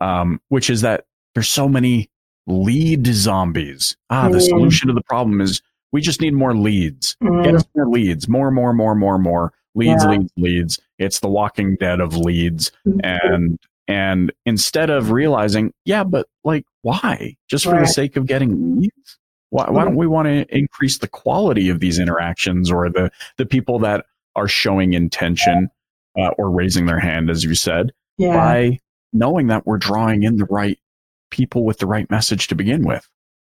um, 0.00 0.40
which 0.48 0.70
is 0.70 0.82
that 0.82 1.06
there's 1.34 1.48
so 1.48 1.68
many 1.68 2.10
lead 2.46 3.06
zombies. 3.06 3.96
Ah, 4.10 4.28
the 4.28 4.38
mm. 4.38 4.48
solution 4.48 4.88
to 4.88 4.94
the 4.94 5.02
problem 5.02 5.40
is 5.40 5.60
we 5.92 6.00
just 6.00 6.20
need 6.20 6.34
more 6.34 6.54
leads. 6.54 7.16
Mm. 7.22 7.44
Get 7.44 7.54
us 7.54 7.64
more 7.74 7.88
leads, 7.88 8.28
more, 8.28 8.50
more, 8.50 8.72
more, 8.72 8.94
more, 8.94 9.18
more 9.18 9.52
leads, 9.76 10.02
yeah. 10.04 10.10
leads, 10.10 10.32
leads. 10.36 10.80
It's 10.98 11.20
the 11.20 11.28
Walking 11.28 11.76
Dead 11.76 12.00
of 12.00 12.16
leads, 12.16 12.72
mm-hmm. 12.86 13.00
and 13.02 13.58
and 13.88 14.32
instead 14.44 14.90
of 14.90 15.12
realizing, 15.12 15.72
yeah, 15.84 16.02
but 16.02 16.26
like, 16.42 16.64
why? 16.82 17.36
Just 17.48 17.64
for 17.64 17.72
right. 17.72 17.80
the 17.80 17.86
sake 17.86 18.16
of 18.16 18.26
getting 18.26 18.80
leads? 18.80 19.18
Why, 19.50 19.70
why 19.70 19.84
don't 19.84 19.94
we 19.94 20.08
want 20.08 20.26
to 20.26 20.56
increase 20.56 20.98
the 20.98 21.08
quality 21.08 21.68
of 21.68 21.78
these 21.78 22.00
interactions 22.00 22.70
or 22.70 22.90
the 22.90 23.10
the 23.36 23.46
people 23.46 23.78
that 23.80 24.04
are 24.34 24.48
showing 24.48 24.92
intention 24.92 25.70
uh, 26.18 26.30
or 26.38 26.50
raising 26.50 26.86
their 26.86 26.98
hand, 26.98 27.30
as 27.30 27.44
you 27.44 27.54
said, 27.54 27.92
yeah. 28.18 28.36
by 28.36 28.80
knowing 29.12 29.46
that 29.46 29.66
we're 29.66 29.78
drawing 29.78 30.24
in 30.24 30.36
the 30.36 30.44
right 30.46 30.78
people 31.30 31.64
with 31.64 31.78
the 31.78 31.86
right 31.86 32.10
message 32.10 32.48
to 32.48 32.54
begin 32.54 32.84
with. 32.84 33.08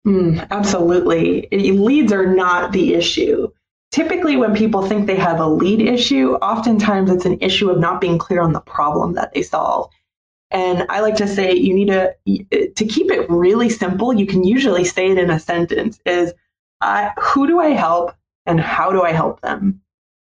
Mm, 0.07 0.47
absolutely. 0.51 1.49
Leads 1.51 2.13
are 2.13 2.35
not 2.35 2.73
the 2.73 2.95
issue. 2.95 3.49
Typically, 3.93 4.37
when 4.37 4.55
people 4.55 4.87
think 4.87 5.07
they 5.07 5.17
have 5.17 5.41
a 5.41 5.47
lead 5.47 5.81
issue, 5.81 6.35
oftentimes 6.35 7.11
it's 7.11 7.25
an 7.25 7.39
issue 7.41 7.71
of 7.71 7.79
not 7.79 8.01
being 8.01 8.19
clear 8.19 8.43
on 8.43 8.53
the 8.53 8.61
problem 8.61 9.15
that 9.15 9.33
they 9.33 9.43
solve. 9.43 9.91
And 10.51 10.87
I 10.89 11.01
like 11.01 11.17
to 11.17 11.27
say 11.27 11.53
you 11.55 11.75
need 11.75 11.89
to 11.89 12.15
to 12.27 12.85
keep 12.85 13.11
it 13.11 13.29
really 13.31 13.69
simple. 13.69 14.13
You 14.13 14.27
can 14.27 14.45
usually 14.45 14.85
say 14.85 15.11
it 15.11 15.19
in 15.19 15.31
a 15.31 15.41
sentence: 15.41 15.99
"Is 16.05 16.33
uh, 16.81 17.11
who 17.19 17.47
do 17.47 17.59
I 17.59 17.71
help 17.71 18.13
and 18.45 18.61
how 18.61 18.93
do 18.93 19.03
I 19.03 19.13
help 19.13 19.41
them?" 19.41 19.81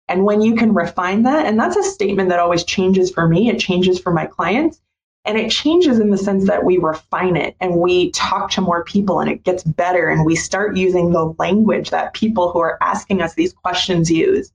And 0.07 0.25
when 0.25 0.43
you 0.43 0.55
can 0.55 0.75
refine 0.75 1.23
that, 1.23 1.47
and 1.47 1.59
that's 1.59 1.77
a 1.77 1.83
statement 1.83 2.29
that 2.29 2.39
always 2.39 2.65
changes 2.65 3.11
for 3.11 3.27
me, 3.27 3.49
it 3.49 3.59
changes 3.59 3.99
for 3.99 4.13
my 4.13 4.27
clients. 4.27 4.81
And 5.25 5.39
it 5.39 5.51
changes 5.51 5.99
in 5.99 6.11
the 6.11 6.19
sense 6.19 6.47
that 6.47 6.65
we 6.65 6.77
refine 6.77 7.37
it 7.37 7.57
and 7.61 7.77
we 7.77 8.11
talk 8.11 8.51
to 8.53 8.61
more 8.61 8.85
people 8.85 9.21
and 9.21 9.31
it 9.31 9.43
gets 9.43 9.63
better 9.63 10.09
and 10.09 10.27
we 10.27 10.37
start 10.37 10.77
using 10.77 11.13
the 11.13 11.35
language 11.39 11.91
that 11.91 12.13
people 12.13 12.53
who 12.53 12.59
are 12.59 12.77
asking 12.83 13.23
us 13.23 13.35
these 13.35 13.53
questions 13.53 14.11
use. 14.11 14.53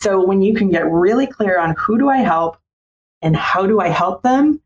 So 0.00 0.24
when 0.24 0.42
you 0.42 0.54
can 0.54 0.70
get 0.70 0.88
really 0.88 1.26
clear 1.26 1.58
on 1.58 1.74
who 1.76 1.98
do 1.98 2.08
I 2.08 2.18
help 2.18 2.56
and 3.20 3.34
how 3.34 3.66
do 3.66 3.80
I 3.80 3.88
help 3.88 4.22
them, 4.22 4.60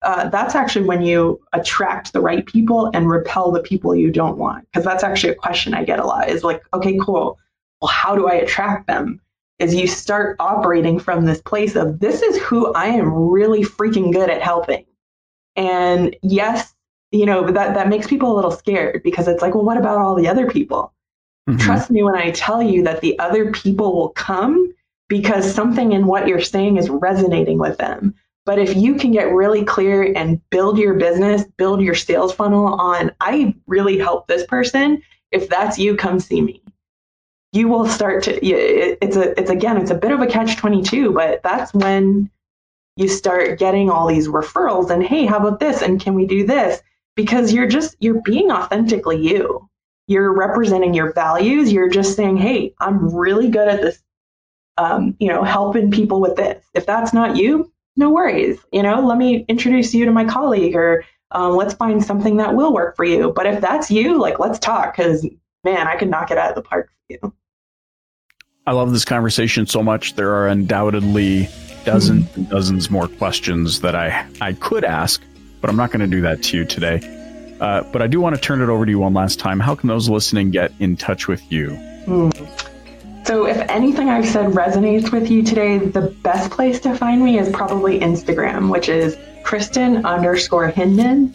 uh, 0.00 0.28
that's 0.30 0.54
actually 0.54 0.86
when 0.86 1.02
you 1.02 1.42
attract 1.52 2.12
the 2.12 2.20
right 2.20 2.46
people 2.46 2.90
and 2.94 3.10
repel 3.10 3.50
the 3.50 3.60
people 3.60 3.94
you 3.94 4.10
don't 4.10 4.38
want. 4.38 4.66
Because 4.66 4.84
that's 4.84 5.04
actually 5.04 5.32
a 5.32 5.36
question 5.36 5.74
I 5.74 5.84
get 5.84 5.98
a 5.98 6.06
lot 6.06 6.30
is 6.30 6.44
like, 6.44 6.62
okay, 6.72 6.98
cool 7.02 7.38
well, 7.80 7.88
how 7.88 8.14
do 8.14 8.28
I 8.28 8.34
attract 8.34 8.86
them? 8.86 9.20
Is 9.58 9.74
you 9.74 9.88
start 9.88 10.36
operating 10.38 11.00
from 11.00 11.24
this 11.24 11.42
place 11.42 11.74
of 11.74 11.98
this 11.98 12.22
is 12.22 12.40
who 12.42 12.72
I 12.74 12.86
am 12.86 13.12
really 13.12 13.64
freaking 13.64 14.12
good 14.12 14.30
at 14.30 14.40
helping. 14.40 14.84
And 15.56 16.14
yes, 16.22 16.74
you 17.10 17.26
know, 17.26 17.50
that, 17.50 17.74
that 17.74 17.88
makes 17.88 18.06
people 18.06 18.32
a 18.32 18.36
little 18.36 18.52
scared 18.52 19.02
because 19.02 19.26
it's 19.26 19.42
like, 19.42 19.54
well, 19.54 19.64
what 19.64 19.76
about 19.76 19.98
all 19.98 20.14
the 20.14 20.28
other 20.28 20.48
people? 20.48 20.94
Mm-hmm. 21.48 21.58
Trust 21.58 21.90
me 21.90 22.04
when 22.04 22.14
I 22.14 22.30
tell 22.30 22.62
you 22.62 22.84
that 22.84 23.00
the 23.00 23.18
other 23.18 23.50
people 23.50 23.94
will 23.96 24.10
come 24.10 24.72
because 25.08 25.52
something 25.52 25.92
in 25.92 26.06
what 26.06 26.28
you're 26.28 26.40
saying 26.40 26.76
is 26.76 26.88
resonating 26.88 27.58
with 27.58 27.78
them. 27.78 28.14
But 28.44 28.58
if 28.58 28.76
you 28.76 28.94
can 28.94 29.10
get 29.10 29.32
really 29.32 29.64
clear 29.64 30.12
and 30.14 30.40
build 30.50 30.78
your 30.78 30.94
business, 30.94 31.44
build 31.56 31.82
your 31.82 31.94
sales 31.94 32.32
funnel 32.32 32.66
on, 32.66 33.10
I 33.20 33.54
really 33.66 33.98
help 33.98 34.28
this 34.28 34.46
person. 34.46 35.02
If 35.32 35.48
that's 35.48 35.78
you, 35.78 35.96
come 35.96 36.20
see 36.20 36.40
me 36.40 36.62
you 37.58 37.68
will 37.68 37.86
start 37.86 38.22
to 38.22 38.46
it's 38.46 39.16
a 39.16 39.38
it's 39.38 39.50
again 39.50 39.76
it's 39.76 39.90
a 39.90 39.94
bit 39.94 40.12
of 40.12 40.20
a 40.20 40.26
catch 40.26 40.56
22 40.56 41.12
but 41.12 41.42
that's 41.42 41.74
when 41.74 42.30
you 42.96 43.08
start 43.08 43.58
getting 43.58 43.90
all 43.90 44.06
these 44.06 44.28
referrals 44.28 44.90
and 44.90 45.02
hey 45.04 45.24
how 45.26 45.38
about 45.38 45.60
this? 45.60 45.82
And 45.82 46.00
can 46.00 46.14
we 46.14 46.26
do 46.26 46.46
this? 46.46 46.80
Because 47.16 47.52
you're 47.52 47.68
just 47.68 47.96
you're 48.00 48.22
being 48.22 48.50
authentically 48.50 49.20
you. 49.20 49.68
You're 50.06 50.32
representing 50.32 50.94
your 50.94 51.12
values. 51.12 51.72
You're 51.72 51.88
just 51.88 52.16
saying 52.16 52.36
hey 52.36 52.74
i'm 52.80 53.14
really 53.14 53.48
good 53.48 53.68
at 53.68 53.82
this 53.82 54.02
um, 54.78 55.16
you 55.18 55.28
know 55.28 55.42
helping 55.42 55.90
people 55.90 56.20
with 56.20 56.36
this. 56.36 56.64
If 56.74 56.86
that's 56.86 57.12
not 57.12 57.36
you 57.36 57.72
no 57.96 58.10
worries. 58.10 58.58
You 58.72 58.82
know 58.84 59.00
let 59.00 59.18
me 59.18 59.44
introduce 59.48 59.92
you 59.94 60.04
to 60.04 60.12
my 60.12 60.24
colleague 60.24 60.76
or 60.76 61.04
um, 61.32 61.56
let's 61.56 61.74
find 61.74 62.02
something 62.04 62.36
that 62.38 62.54
will 62.54 62.72
work 62.72 62.96
for 62.96 63.04
you. 63.04 63.32
But 63.34 63.46
if 63.46 63.60
that's 63.60 63.90
you 63.90 64.18
like 64.18 64.38
let's 64.38 64.58
talk 64.58 64.96
because 64.96 65.26
man, 65.64 65.86
I 65.86 65.96
could 65.96 66.10
knock 66.10 66.30
it 66.30 66.38
out 66.38 66.50
of 66.50 66.54
the 66.56 66.62
park 66.62 66.88
for 66.88 67.14
you. 67.14 67.34
I 68.68 68.72
love 68.72 68.92
this 68.92 69.06
conversation 69.06 69.66
so 69.66 69.82
much. 69.82 70.14
There 70.14 70.34
are 70.34 70.46
undoubtedly 70.46 71.48
dozens 71.86 72.26
mm-hmm. 72.26 72.40
and 72.40 72.50
dozens 72.50 72.90
more 72.90 73.08
questions 73.08 73.80
that 73.80 73.96
I, 73.96 74.26
I 74.42 74.52
could 74.52 74.84
ask, 74.84 75.22
but 75.62 75.70
I'm 75.70 75.76
not 75.76 75.90
going 75.90 76.02
to 76.02 76.06
do 76.06 76.20
that 76.20 76.42
to 76.42 76.58
you 76.58 76.64
today. 76.66 77.56
Uh, 77.62 77.82
but 77.90 78.02
I 78.02 78.06
do 78.06 78.20
want 78.20 78.34
to 78.36 78.40
turn 78.42 78.60
it 78.60 78.68
over 78.68 78.84
to 78.84 78.90
you 78.90 78.98
one 78.98 79.14
last 79.14 79.38
time. 79.38 79.58
How 79.58 79.74
can 79.74 79.88
those 79.88 80.10
listening 80.10 80.50
get 80.50 80.70
in 80.80 80.98
touch 80.98 81.28
with 81.28 81.50
you? 81.50 81.70
Mm. 82.04 83.26
So, 83.26 83.46
if 83.46 83.56
anything 83.70 84.10
I've 84.10 84.28
said 84.28 84.50
resonates 84.50 85.12
with 85.12 85.30
you 85.30 85.42
today, 85.42 85.78
the 85.78 86.14
best 86.22 86.50
place 86.50 86.78
to 86.80 86.94
find 86.94 87.24
me 87.24 87.38
is 87.38 87.48
probably 87.48 88.00
Instagram, 88.00 88.70
which 88.70 88.90
is 88.90 89.16
Kristen 89.44 90.04
underscore 90.04 90.68
Hinman 90.68 91.34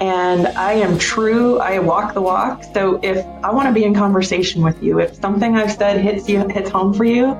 and 0.00 0.46
I 0.48 0.72
am 0.72 0.98
true. 0.98 1.58
I 1.58 1.78
walk 1.78 2.14
the 2.14 2.20
walk. 2.20 2.64
So 2.74 3.00
if 3.02 3.24
I 3.42 3.52
want 3.52 3.68
to 3.68 3.74
be 3.74 3.84
in 3.84 3.94
conversation 3.94 4.62
with 4.62 4.82
you, 4.82 5.00
if 5.00 5.14
something 5.16 5.56
I've 5.56 5.72
said 5.72 6.00
hits 6.00 6.28
you 6.28 6.46
hits 6.48 6.70
home 6.70 6.92
for 6.92 7.04
you, 7.04 7.36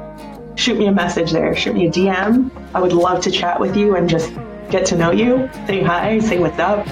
shoot 0.56 0.78
me 0.78 0.86
a 0.86 0.92
message 0.92 1.32
there. 1.32 1.54
Shoot 1.54 1.74
me 1.74 1.86
a 1.86 1.90
DM. 1.90 2.50
I 2.74 2.80
would 2.80 2.92
love 2.92 3.22
to 3.24 3.30
chat 3.30 3.60
with 3.60 3.76
you 3.76 3.96
and 3.96 4.08
just 4.08 4.32
get 4.70 4.86
to 4.86 4.96
know 4.96 5.10
you, 5.10 5.48
say 5.66 5.82
hi, 5.82 6.18
say 6.18 6.38
what's 6.38 6.58
up. 6.58 6.86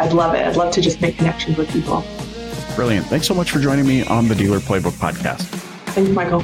I'd 0.00 0.12
love 0.12 0.34
it. 0.34 0.46
I'd 0.46 0.56
love 0.56 0.72
to 0.74 0.80
just 0.80 1.00
make 1.00 1.18
connections 1.18 1.56
with 1.56 1.70
people. 1.70 2.04
Brilliant. 2.74 3.06
Thanks 3.06 3.26
so 3.26 3.34
much 3.34 3.50
for 3.50 3.58
joining 3.58 3.86
me 3.86 4.04
on 4.04 4.28
the 4.28 4.34
Dealer 4.34 4.58
Playbook 4.58 4.92
podcast. 4.92 5.42
Thanks, 5.92 6.10
Michael. 6.10 6.42